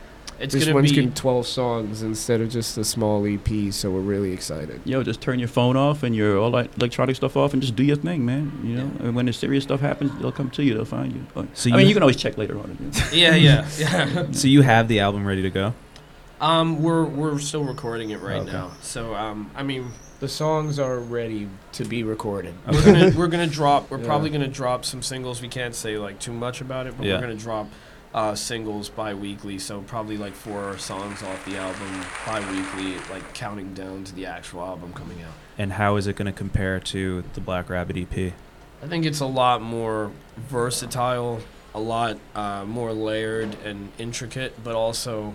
[0.40, 3.90] It's this gonna one's be getting 12 songs instead of just a small EP, so
[3.90, 4.80] we're really excited.
[4.86, 7.76] Yo, just turn your phone off and your all that electronic stuff off and just
[7.76, 8.50] do your thing, man.
[8.64, 10.72] You know, and when the serious stuff happens, they'll come to you.
[10.74, 11.26] They'll find you.
[11.36, 12.76] Oh, So I you- mean, you can always check later on.
[13.12, 14.26] yeah, yeah, yeah.
[14.32, 15.74] So you have the album ready to go?
[16.40, 18.50] Um, we're we're still recording it right Okay.
[18.52, 18.70] now.
[18.80, 22.54] So um, I mean, The songs are ready to be recorded.
[22.66, 23.90] we're gonna we're gonna drop.
[23.90, 24.06] We're Yeah.
[24.06, 25.42] probably gonna drop some singles.
[25.42, 27.16] We can't say like too much about it, but Yeah.
[27.16, 27.68] we're gonna drop
[28.14, 29.58] uh, singles bi-weekly.
[29.58, 34.62] So probably like four songs off the album bi-weekly, like counting down to the actual
[34.62, 35.32] album coming out.
[35.58, 38.32] And how is it going to compare to the Black Rabbit EP?
[38.82, 41.40] I think it's a lot more versatile,
[41.74, 45.34] a lot uh, more layered and intricate, but also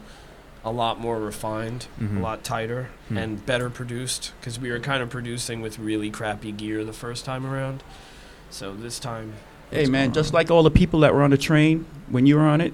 [0.63, 2.17] a lot more refined, Mhm.
[2.17, 3.17] a lot tighter, Hmm.
[3.19, 4.33] and better produced.
[4.39, 7.83] Because we were kind of producing with really crappy gear the first time around.
[8.49, 9.33] So this time,
[9.71, 10.13] Hey, it's man, gone.
[10.13, 12.73] just like all the people that were on the train when you were on it,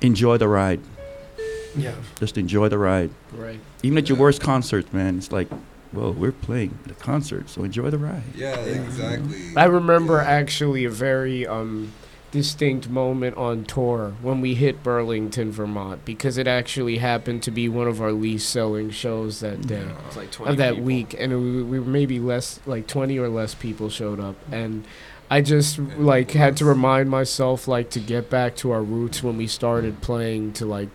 [0.00, 0.80] enjoy the ride.
[1.76, 3.10] yeah, Just enjoy the ride.
[3.34, 3.60] right.
[3.82, 5.48] Even at your worst concerts, man, it's like,
[5.92, 8.22] whoa, we're playing the concert, so enjoy the ride.
[8.36, 9.40] yeah, exactly.
[9.56, 10.24] I remember Yeah.
[10.30, 11.92] actually a very um,
[12.30, 17.68] distinct moment on tour when we hit Burlington, Vermont, because it actually happened to be
[17.68, 19.84] one of our least selling shows that day.
[20.08, 20.84] It's like of that people.
[20.84, 24.84] week, and we, we were maybe less, like twenty or less people showed up, and
[25.32, 29.36] I just like had to remind myself like to get back to our roots when
[29.38, 30.90] we started playing to like,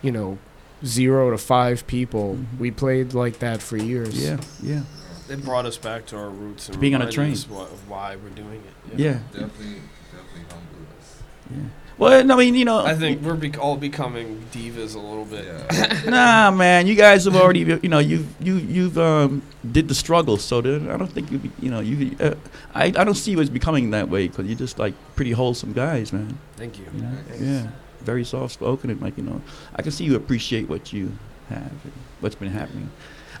[0.00, 0.38] you know,
[0.84, 2.36] zero to five people.
[2.36, 2.58] Mhm.
[2.58, 4.14] We played like that for years.
[4.22, 4.82] Yeah, yeah,
[5.28, 7.32] It brought us back to our roots and Being on a train.
[7.32, 8.98] us wha- of why we're doing it.
[8.98, 9.18] yeah.
[9.32, 11.22] Definitely, definitely humbled us.
[11.50, 11.68] yeah.
[11.98, 15.44] Well, I mean, you know, I think we're bec all becoming divas a little bit.
[15.44, 16.02] Yeah.
[16.06, 20.36] nah, man, you guys have already, you know, you you you've um did the struggle,
[20.36, 22.16] so then I don't think you, be- you know, you.
[22.18, 22.34] Uh,
[22.74, 25.72] I I don't see you as becoming that way because you're just like pretty wholesome
[25.72, 26.38] guys, man.
[26.56, 26.86] Thank you.
[26.94, 27.12] You know?
[27.38, 27.66] Yeah,
[28.00, 29.40] very soft spoken and like you know,
[29.76, 31.12] I can see you appreciate what you
[31.50, 32.90] have, and what's been happening.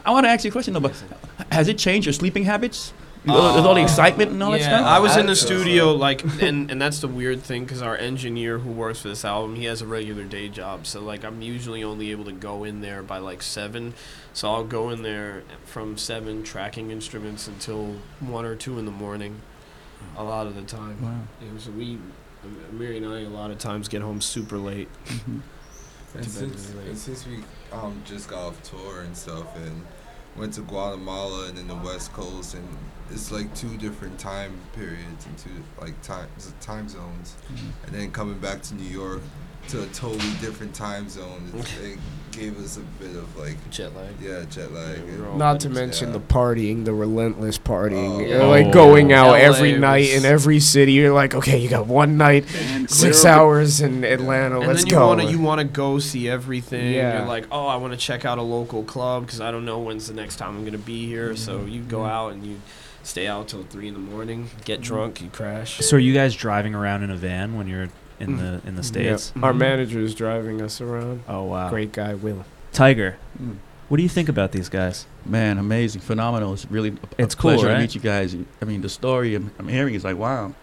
[0.04, 0.94] I want to ask you a question though, but
[1.50, 2.92] has it changed your sleeping habits
[3.24, 4.86] With all- with all the excitement and all that yeah, stuff?
[4.86, 7.80] I was in the I feel studio like, and and that's the weird thing because
[7.80, 10.86] our engineer who works for this album, he has a regular day job.
[10.86, 13.94] So like, I'm usually only able to go in there by like seven.
[14.32, 18.90] So I'll go in there from seven, tracking instruments until one or two in the
[18.92, 19.40] morning.
[20.16, 21.00] A lot of the time.
[21.00, 21.20] Wow.
[21.42, 21.98] And so we,
[22.72, 24.88] Mary and I, a lot of times get home super late.
[25.08, 25.42] And
[26.12, 26.88] To bed since, really late.
[26.88, 27.38] and since we
[27.72, 29.82] um, just got off tour and stuff and
[30.36, 32.66] went to Guatemala and then the West Coast and
[33.10, 36.28] it's like two different time periods and two like time
[36.60, 37.72] time zones Mhm.
[37.86, 39.20] and then coming back to New York
[39.68, 41.98] to a totally different time zone it, it
[42.32, 46.08] gave us a bit of like jet lag yeah jet lag and- Not to mention
[46.08, 46.14] Yeah.
[46.14, 48.16] the partying, the relentless partying.
[48.16, 48.20] Oh.
[48.20, 48.50] You're Oh.
[48.50, 50.92] like going out LA every night in every city.
[50.92, 52.44] You're like, okay, you got one night,
[52.88, 54.58] six hours in Atlanta.
[54.58, 55.06] and let's then you go.
[55.08, 56.94] want to you want to go see everything.
[56.94, 57.18] Yeah.
[57.18, 59.78] You're like, oh, I want to check out a local club because I don't know
[59.78, 61.28] when's the next time I'm gonna be here.
[61.28, 61.36] Mm-hmm.
[61.36, 62.10] So you go mm-hmm.
[62.10, 62.60] out and you
[63.02, 64.94] stay out till three in the morning, get mm-hmm.
[64.94, 65.78] drunk, you crash.
[65.78, 67.88] So are you guys driving around in a van when you're
[68.22, 68.38] in Mm.
[68.62, 69.16] the in the Yeah.
[69.16, 69.32] states?
[69.42, 71.22] Our manager is driving us around.
[71.28, 71.68] Oh wow.
[71.68, 72.44] Great guy, Will.
[72.72, 73.16] Tiger.
[73.42, 73.56] Mm.
[73.88, 75.06] What do you think about these guys?
[75.26, 76.54] Man, amazing, phenomenal.
[76.54, 77.74] It's really a, It's a cool, pleasure right?
[77.74, 78.34] to meet you guys.
[78.62, 80.54] I mean, the story I'm, I'm hearing is like, wow.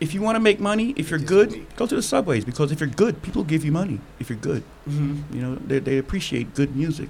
[0.00, 2.78] If you want to make money, if you're good, go to the subways because if
[2.80, 4.00] you're good, people give you money.
[4.20, 5.34] If you're good, Mm-hmm.
[5.34, 7.08] you know, they, they appreciate good music.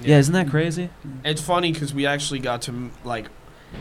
[0.00, 0.90] Yeah, isn't that crazy?
[1.24, 3.26] It's funny because we actually got to like,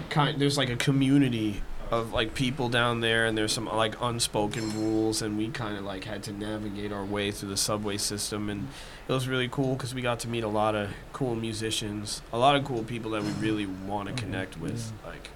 [0.10, 0.40] kind.
[0.40, 5.22] There's like a community of like people down there, and there's some like unspoken rules,
[5.22, 8.68] and we kind of like had to navigate our way through the subway system, and
[9.08, 12.38] it was really cool because we got to meet a lot of cool musicians, a
[12.38, 14.26] lot of cool people that we really want to mm-hmm.
[14.26, 15.30] connect with, like.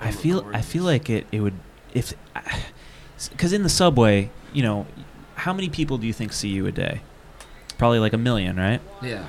[0.00, 0.56] I feel record.
[0.56, 1.54] I feel like it it would
[1.94, 2.14] if
[3.30, 4.86] because in the subway, you know,
[5.36, 7.02] how many people do you think see you a day?
[7.82, 8.80] Probably like a million, right?
[9.02, 9.26] Yeah.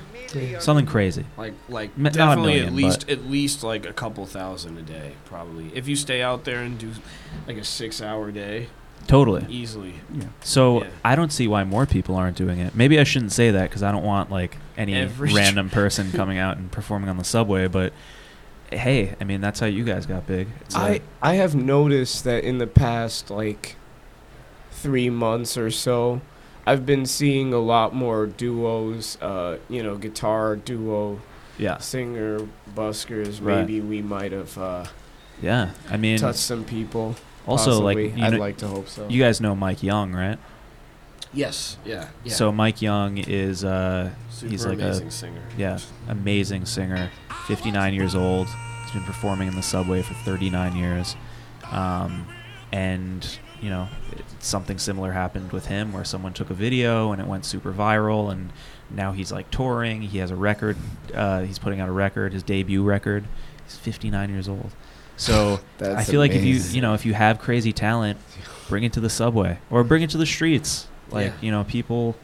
[0.60, 1.26] Something crazy.
[1.38, 4.78] Like like M- not a definitely million, at least at least like a couple thousand
[4.78, 5.72] a day probably.
[5.74, 6.92] If you stay out there and do
[7.48, 8.68] like a six hour day,
[9.08, 9.44] Totally.
[9.50, 9.96] easily.
[10.14, 10.26] Yeah.
[10.42, 10.90] So Yeah.
[11.04, 12.76] I don't see why more people aren't doing it.
[12.76, 16.38] Maybe I shouldn't say that because I don't want like any Every- random person coming
[16.38, 17.66] out and performing on the subway.
[17.68, 17.92] But
[18.72, 20.48] hey, I mean that's how you guys got big.
[20.62, 23.78] It's I like, I have noticed that in the past like
[24.70, 26.22] three months or so,
[26.66, 29.18] I've been seeing a lot more duos.
[29.22, 31.22] Uh, you know, guitar duo,
[31.58, 32.40] yeah, singer,
[32.76, 33.40] buskers.
[33.42, 33.60] Right.
[33.60, 34.86] Maybe we might have uh,
[35.42, 35.72] yeah.
[35.90, 37.16] I mean, touched some people.
[37.46, 38.20] also like possibly.
[38.20, 39.08] you, I'd know, like to hope so.
[39.10, 40.40] you guys know Mike Young, right?
[41.34, 41.78] Yes.
[41.84, 42.10] Yeah.
[42.24, 42.34] Yeah.
[42.34, 45.42] So Mike Young is uh, Super he's like amazing a singer.
[45.58, 47.10] yeah, amazing singer.
[47.48, 48.48] 59 years old.
[48.84, 51.16] He's been performing in the subway for 39 years.
[51.72, 52.28] Um,
[52.72, 57.22] and you know, it, something similar happened with him where someone took a video and
[57.22, 58.52] it went super viral and
[58.90, 60.02] now he's like touring.
[60.02, 60.76] He has a record.
[61.14, 63.24] Uh, he's putting out a record, his debut record.
[63.64, 64.72] He's 59 years old.
[65.16, 68.20] So I feel like if you you know if you have crazy talent,
[68.68, 70.88] bring it to the subway or bring it to the streets.
[71.10, 71.34] Like Yeah.
[71.42, 72.16] you know people,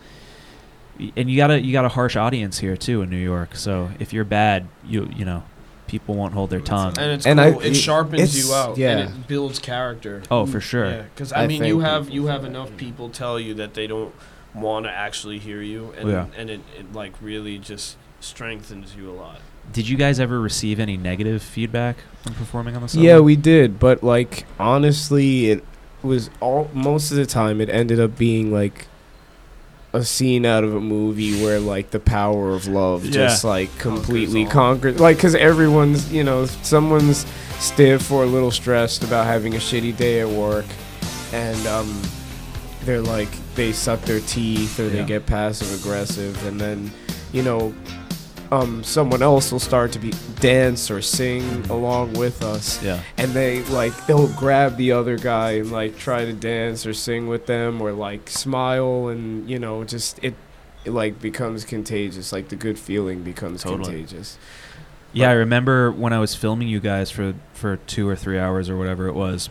[1.16, 3.56] and you got a you got a harsh audience here too in New York.
[3.56, 5.44] So if you're bad, you you know,
[5.90, 6.94] people won't hold their tongue.
[6.98, 7.62] And it's And I- cool.
[7.62, 8.78] it sharpens it's- you out.
[8.78, 8.92] yeah.
[8.98, 10.22] And it builds character.
[10.32, 10.90] Oh, for sure.
[10.90, 11.02] Yeah.
[11.14, 14.14] Because I, I mean, you have you have enough people tell you that they don't
[14.54, 16.26] want to actually hear you, and Yeah.
[16.38, 19.40] and it, it like really just strengthens you a lot.
[19.74, 23.08] Did you guys ever receive any negative feedback from performing on the subway?
[23.08, 25.64] Yeah, we did, but like honestly, it
[26.02, 28.86] was all most of the time it ended up being like
[29.94, 33.12] a scene out of a movie where like the power of love Yeah.
[33.12, 34.52] just like completely all.
[34.52, 37.26] conquered like cuz everyone's, you know, someone's
[37.60, 40.66] stiff or a little stressed about having a shitty day at work
[41.34, 42.02] and um
[42.86, 44.90] they're like they suck their teeth or Yeah.
[45.02, 46.92] they get passive aggressive and then
[47.34, 47.74] you know
[48.52, 53.02] um, someone else will start to be dance or sing along with us Yeah.
[53.18, 57.28] and they like they'll grab the other guy and like try to dance or sing
[57.28, 60.34] with them or like smile and you know just it,
[60.86, 63.84] it like becomes contagious like the good feeling becomes Totally.
[63.98, 64.38] contagious
[65.14, 68.70] Yeah, I remember when I was filming you guys for for two or three hours
[68.70, 69.50] or whatever it was.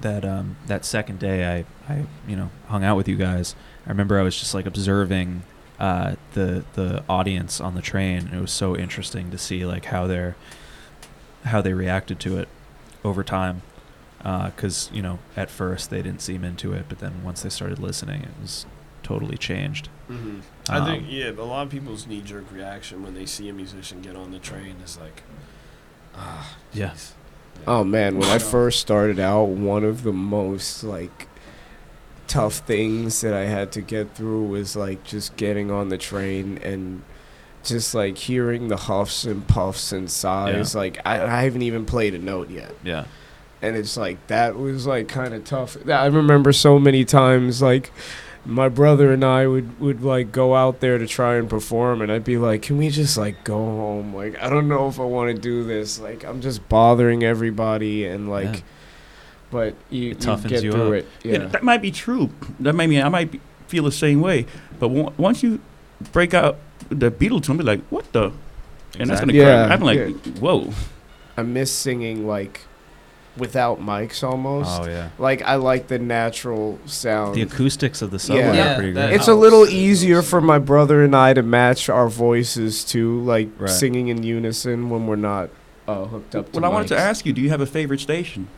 [0.00, 3.54] That um that second day, I I you know hung out with you guys.
[3.86, 5.42] I remember I was just like observing
[5.82, 8.30] uh the the audience on the train.
[8.32, 10.36] It was so interesting to see like how they're
[11.44, 12.48] how they reacted to it
[13.04, 13.62] over time.
[14.22, 17.80] Because you know at first they didn't seem into it, but then once they started
[17.80, 18.64] listening, it was
[19.02, 19.88] totally changed.
[20.08, 20.38] Mm-hmm.
[20.70, 23.52] I think Um, yeah, a lot of people's knee jerk reaction when they see a
[23.52, 25.24] musician get on the train is like,
[26.14, 26.94] ah, Yeah.
[27.66, 31.28] oh man when i first started out one of the most like
[32.32, 36.58] tough things that i had to get through was like just getting on the train
[36.62, 37.02] and
[37.62, 40.74] just like hearing the huffs and puffs and sighs.
[40.74, 40.80] Yeah.
[40.80, 42.74] Like I, I haven't even played a note yet.
[42.82, 43.04] Yeah.
[43.60, 45.76] and it's like that was like kind of tough.
[45.88, 47.92] I remember so many times like
[48.44, 52.10] my brother and I would would like go out there to try and perform, and
[52.10, 54.12] I'd be like, "Can we just like go home?
[54.12, 56.00] Like I don't know if I want to do this.
[56.00, 58.60] Like I'm just bothering everybody, and like." Yeah.
[59.52, 61.04] But you, It you get you through up.
[61.04, 61.08] it.
[61.22, 61.32] Yeah.
[61.32, 61.46] Yeah.
[61.48, 62.30] that might be true.
[62.58, 64.46] That might mean I might be, feel the same way.
[64.80, 65.60] But w- once you
[66.12, 66.56] break out
[66.88, 68.32] the Beatles, I'm be like, what the?
[68.98, 69.42] And that's gonna Exactly.
[69.44, 69.70] crack.
[69.70, 70.32] I'm like, yeah.
[70.40, 70.72] whoa.
[71.36, 72.62] I miss singing like
[73.36, 74.82] without mics almost.
[74.82, 75.08] Oh yeah.
[75.18, 77.34] Like I like the natural sound.
[77.34, 78.50] The acoustics of the subway Yeah.
[78.50, 79.16] are Yeah, pretty that- great.
[79.16, 83.48] it's a little easier for my brother and I to match our voices too, like
[83.58, 83.70] Right.
[83.70, 85.48] singing in unison when we're not
[85.88, 86.52] uh, hooked up.
[86.52, 88.48] to Well, I wanted to ask you, do you have a favorite station?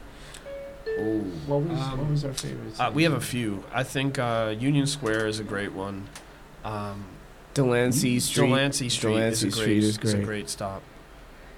[0.97, 2.79] What was, Um, what was our favorite?
[2.81, 3.65] Uh, we have a few.
[3.73, 6.07] I think uh, Union Square is a great one.
[6.65, 7.05] Um,
[7.53, 8.47] Delancey Street.
[8.49, 10.27] Delancey Street, Delancey is, a great, Street is is a great.
[10.27, 10.83] great stop.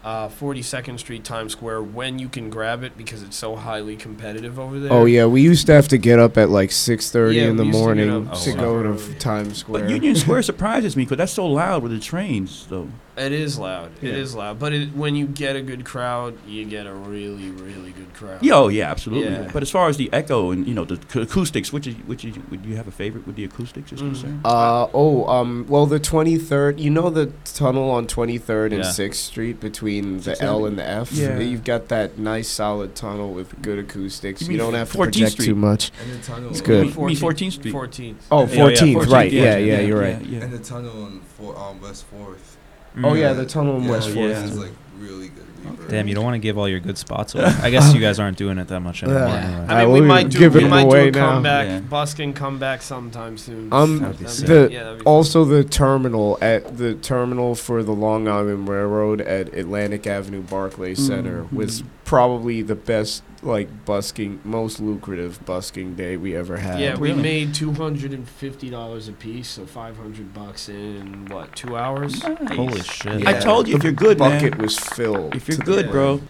[0.07, 4.57] Uh, 42nd Street, Times Square, when you can grab it because it's so highly competitive
[4.57, 4.93] over there.
[4.93, 7.57] Oh yeah, we used to have to get up at like six thirty Yeah, in
[7.57, 8.83] the we used to get morning up to, go wow.
[8.85, 9.83] to f- Times Square.
[9.83, 12.89] But Union Square surprises me because that's so loud with the trains, though.
[13.17, 13.93] It is loud.
[14.03, 14.15] It Yeah.
[14.17, 14.59] is loud.
[14.59, 18.43] But it, when you get a good crowd, you get a really, really good crowd.
[18.43, 19.33] Yeah, oh yeah, absolutely.
[19.33, 19.51] Yeah.
[19.53, 22.25] But as far as the echo and you know the c- acoustics, which is which
[22.25, 24.11] is would you have a favorite with the acoustics is Mm.
[24.11, 24.41] concerned?
[24.45, 28.85] Uh oh um well the twenty third you know the tunnel on twenty third and
[28.85, 28.91] Yeah.
[28.91, 31.13] Sixth Street between the Sixth L and the F.
[31.13, 31.39] Yeah.
[31.39, 34.43] You've got that nice solid tunnel with good acoustics.
[34.43, 35.47] You You, don't have to project Street?
[35.47, 35.91] too much.
[36.03, 36.51] And the tunnel.
[36.51, 36.87] It's good.
[36.87, 37.75] mean- you mean 14th Street.
[37.75, 38.17] 14th.
[38.31, 39.33] Oh, Yeah, yeah, 14th, 14th, right?
[39.33, 40.21] yeah, Yeah, yeah, you're right.
[40.25, 42.57] Yeah, And the tunnel on four, on West Fourth.
[42.99, 43.21] Oh Mm.
[43.21, 44.33] yeah, the tunnel in Yeah, West Fourth.
[44.35, 44.61] has too.
[44.61, 45.46] like really good reverb.
[45.89, 47.45] Damn, you don't want to give all your good spots away.
[47.45, 49.23] I guess you guys aren't doing it that much anymore.
[49.23, 49.37] Yeah.
[49.37, 49.67] anyway.
[49.69, 51.31] I I mean, we will might do, give we them might do away a now.
[51.33, 51.81] comeback, Yeah.
[51.81, 53.73] busking comeback sometime soon.
[53.73, 54.47] Um, That'd be That'd sick.
[54.49, 59.55] the yeah, that'd also the terminal at the terminal for the Long Island Railroad at
[59.55, 61.53] Atlantic Avenue Barclays Center Mhm.
[61.53, 66.81] was probably the best like busking, most lucrative busking day we ever had.
[66.81, 67.23] Yeah, we Really?
[67.23, 71.77] made two hundred and fifty dollars a piece, so five hundred bucks in what two
[71.77, 72.23] hours?
[72.23, 73.27] Holy shit.
[73.27, 74.63] I told you if you're good, bucket man.
[74.63, 75.35] was filled.
[75.35, 76.23] If you're good, bro.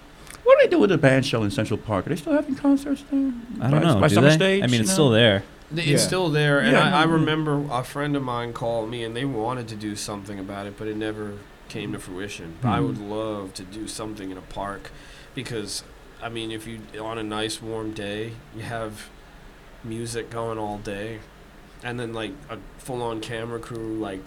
[0.45, 2.07] What do they do with the band shell in Central Park?
[2.07, 3.33] Are they still having concerts there?
[3.61, 4.01] I don't By- know.
[4.01, 4.35] By do Summer they?
[4.37, 4.63] Stage?
[4.63, 4.95] I mean, it's know?
[4.95, 5.43] still there.
[5.75, 5.97] It's Yeah.
[5.97, 9.25] still there, and Yeah, I, I remember a friend of mine called me, and they
[9.25, 11.33] wanted to do something about it, but it never
[11.69, 12.57] came to fruition.
[12.63, 12.87] I Mhm.
[12.87, 14.91] would love to do something in a park,
[15.35, 15.83] because,
[16.23, 19.09] I mean, if you on a nice warm day, you have
[19.85, 21.19] music going all day,
[21.83, 24.21] and then like a full-on camera crew like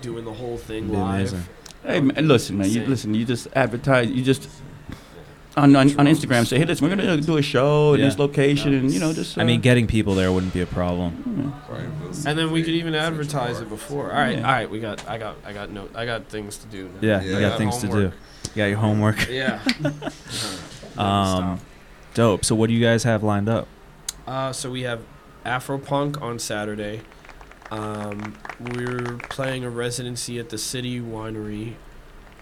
[0.00, 1.32] doing the whole thing live.
[1.32, 1.44] amazing.
[1.84, 2.68] Hey, man, listen, man.
[2.70, 3.14] You listen.
[3.14, 4.10] You just advertise.
[4.10, 4.48] You just
[5.56, 8.06] on on, on Instagram say, hey, listen, we're gonna do a show in Yeah.
[8.06, 9.38] this location, and you know, just.
[9.38, 11.52] Uh, I mean, getting people there wouldn't be a problem.
[11.68, 11.82] Right,
[12.26, 14.10] And then we could even advertise it before.
[14.12, 14.46] All right, Yeah.
[14.46, 14.70] all right.
[14.70, 16.84] We got, I got, I got no, I got things to do.
[16.88, 16.90] Now.
[17.00, 17.30] Yeah, Yeah.
[17.30, 17.92] you I got got things to do.
[17.92, 18.14] homework.
[18.54, 19.28] You got your homework.
[19.28, 19.60] Yeah.
[20.98, 21.60] Um,
[22.14, 22.44] dope.
[22.44, 23.68] So, what do you guys have lined up?
[24.26, 25.00] Uh, so we have
[25.44, 27.02] Afropunk on Saturday.
[27.70, 28.34] Um,
[28.72, 31.74] we're playing a residency at the City Winery.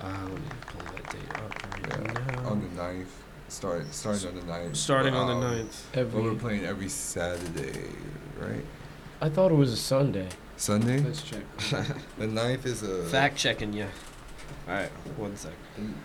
[0.00, 0.38] Uh, let me
[0.68, 3.06] pull that date up right Yeah, on the 9th.
[3.48, 4.76] Start, starting on the 9th.
[4.76, 6.12] Starting on the Um, 9th.
[6.12, 7.88] Well, we're playing every Saturday,
[8.40, 8.64] right?
[9.20, 10.28] I thought it was a Sunday.
[10.56, 11.00] Sunday?
[11.00, 11.42] Let's check.
[12.18, 13.04] The 9th is a.
[13.04, 13.86] Fact checking you.
[14.66, 15.52] All right, one sec.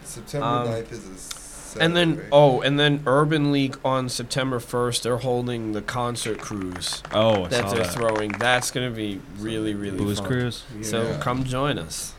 [0.04, 1.86] September Um, 9th is a Saturday.
[1.86, 2.28] And then, right?
[2.32, 7.48] oh, and then Urban League on September 1st, they're holding the concert cruise Oh, I
[7.50, 7.94] that saw they're that.
[7.94, 8.32] throwing.
[8.34, 10.28] That's going to be really, really Booze fun.
[10.28, 10.64] cruise.
[10.82, 11.18] So Yeah.
[11.20, 12.14] come join us.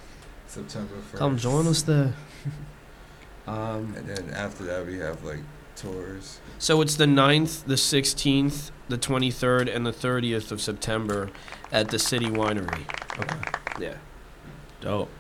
[0.47, 1.19] September 1st.
[1.19, 2.15] Come join us there.
[3.47, 5.41] Um, And then after that, we have like
[5.77, 6.41] tours.
[6.59, 11.31] So it's the 9th, the 16th, the 23rd, and the 30th of September
[11.73, 12.85] at the City Winery.
[13.19, 13.37] Okay.
[13.81, 13.95] Yeah.
[14.81, 15.11] Dope.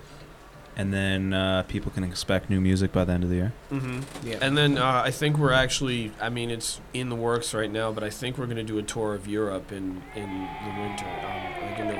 [0.77, 3.53] And then uh, people can expect new music by the end of the year.
[3.71, 4.27] Mm-hmm.
[4.27, 4.39] Yeah.
[4.41, 7.93] And then uh, I think we're actually, I mean, it's in the works right now,
[7.93, 11.07] but I think we're going to do a tour of Europe in, in the winter,
[11.07, 12.00] um, like in November.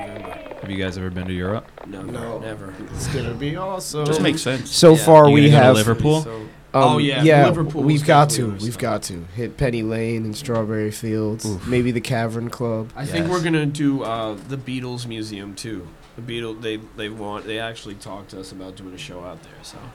[0.71, 1.69] you guys ever been to Europe?
[1.87, 2.39] No, No.
[2.39, 2.73] never.
[2.95, 4.05] It's gonna be awesome.
[4.05, 4.71] just makes sense.
[4.71, 4.97] So Yeah.
[5.05, 5.75] far, You we gonna go to have.
[5.75, 6.21] Liverpool?
[6.23, 6.35] So,
[6.73, 7.47] Um, Oh, yeah, yeah.
[7.47, 8.35] Liverpool we've is got to.
[8.37, 8.81] definitely our We've stop.
[8.81, 11.45] got to hit Penny Lane and Strawberry Fields.
[11.45, 11.67] Oof.
[11.67, 12.91] Maybe the Cavern Club.
[12.95, 13.29] I think Yes.
[13.29, 15.85] we're gonna do uh, the Beatles Museum too.
[16.15, 19.43] The Beatles, they they want, they actually talked to us about doing a show out
[19.43, 19.51] there.
[19.63, 19.89] So You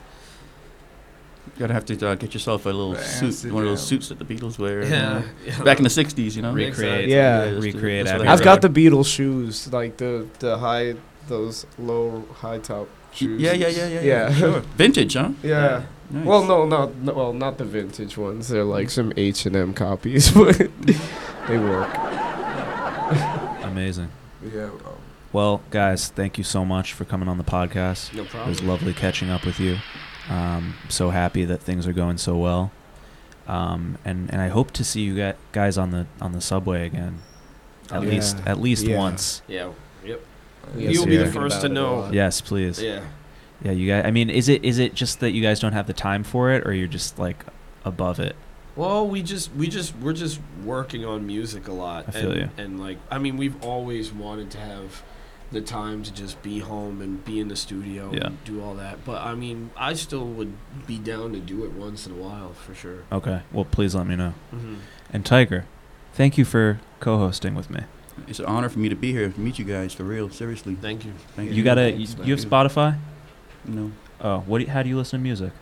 [1.58, 4.18] gotta have to uh, get yourself a little Right, suit, one of those suits that
[4.18, 4.82] the Beatles wear.
[4.84, 5.64] yeah, you know.
[5.64, 6.52] Back in the '60s, you know.
[6.52, 7.08] Recreate.
[7.08, 7.46] Yeah.
[7.50, 8.44] just to- Recreate just for the Abbey I've Road.
[8.44, 10.94] got the Beatles shoes, like the the high,
[11.28, 13.40] those low high top shoes.
[13.40, 14.34] Yeah, yeah, yeah, yeah, Yeah.
[14.34, 14.60] Sure.
[14.76, 15.30] Vintage, huh?
[15.42, 15.82] Yeah.
[16.10, 16.24] Nice.
[16.24, 18.46] Well, no, not no, well, not the vintage ones.
[18.48, 20.56] They're like some H and M copies, but
[21.48, 21.92] they work.
[23.62, 24.10] Amazing.
[24.42, 24.98] We have um,
[25.32, 28.14] Well, guys, thank you so much for coming on the podcast.
[28.14, 28.46] No problem.
[28.46, 29.78] It was lovely catching up with you.
[30.28, 32.72] Um, I'm so happy that things are going so well.
[33.46, 36.84] Um, and, and I hope to see you gu- guys on the on the subway
[36.86, 37.20] again.
[37.92, 38.08] At Yeah.
[38.08, 38.96] least at least Yeah.
[38.98, 39.42] once.
[39.46, 39.70] Yeah.
[40.04, 40.20] Yep.
[40.76, 42.10] You'll be the first to know.
[42.12, 42.82] Yes, please.
[42.82, 43.00] Yeah.
[43.62, 44.04] Yeah, you guys.
[44.04, 46.50] I mean, is it is it just that you guys don't have the time for
[46.50, 47.44] it, or you're just like
[47.84, 48.34] above it?
[48.74, 52.06] Well, we just we just we're just working on music a lot.
[52.08, 52.48] I feel and, you.
[52.58, 55.02] And like I mean, we've always wanted to have
[55.52, 58.26] the time to just be home and be in the studio Yeah.
[58.26, 59.04] and do all that.
[59.04, 60.52] But I mean, I still would
[60.86, 63.04] be down to do it once in a while for sure.
[63.12, 63.42] Okay.
[63.52, 64.34] Well, please let me know.
[64.54, 64.74] Mm-hmm.
[65.12, 65.64] And Tiger,
[66.14, 67.80] thank you for co-hosting with me.
[68.26, 70.30] It's an honor for me to be here to meet you guys for real.
[70.30, 71.12] Seriously, Thank you.
[71.36, 71.62] thank You you.
[71.62, 72.44] got a you, you have.
[72.44, 72.98] Spotify?
[73.66, 73.92] No.
[74.20, 74.58] Oh, what?
[74.58, 75.52] Do you, how do you listen to music?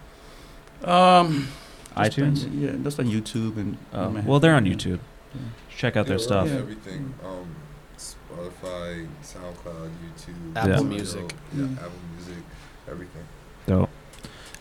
[0.82, 1.48] Um.
[1.96, 2.48] just on- iTunes?
[2.60, 3.76] yeah, that's on YouTube and.
[3.92, 4.64] Oh, my- well, they're on.
[4.64, 5.00] YouTube.
[5.34, 5.40] Yeah.
[5.76, 6.46] Check out their stuff.
[6.48, 7.14] we're Everything.
[7.24, 7.56] Um,
[7.98, 10.80] Spotify, SoundCloud, YouTube, Apple Yeah.
[10.82, 11.34] Music.
[11.54, 11.76] Yeah, Mm.
[11.78, 12.42] Apple Music,
[12.90, 13.24] everything.
[13.66, 13.90] Dope.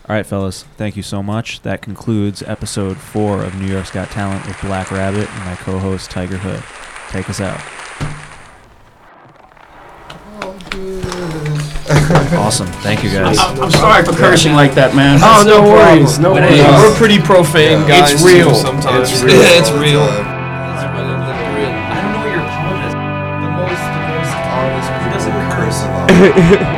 [0.08, 0.64] All right, fellas.
[0.76, 1.62] Thank you so much.
[1.62, 6.10] That concludes episode four of New York's Got Talent with Black Rabbit and my co-host
[6.10, 6.62] Tiger Hood.
[7.10, 7.60] Take us out.
[12.36, 12.66] awesome.
[12.82, 13.38] Thank you guys.
[13.38, 15.18] I'm, I'm sorry for cursing like that, man.
[15.22, 16.60] Oh, no no worries, no worries.
[16.62, 17.88] we're pretty profane Yeah.
[18.00, 18.12] guys.
[18.12, 18.54] It's real.
[18.54, 19.40] Sometimes It's real.
[19.42, 20.33] It's real.
[26.14, 26.70] Yeah.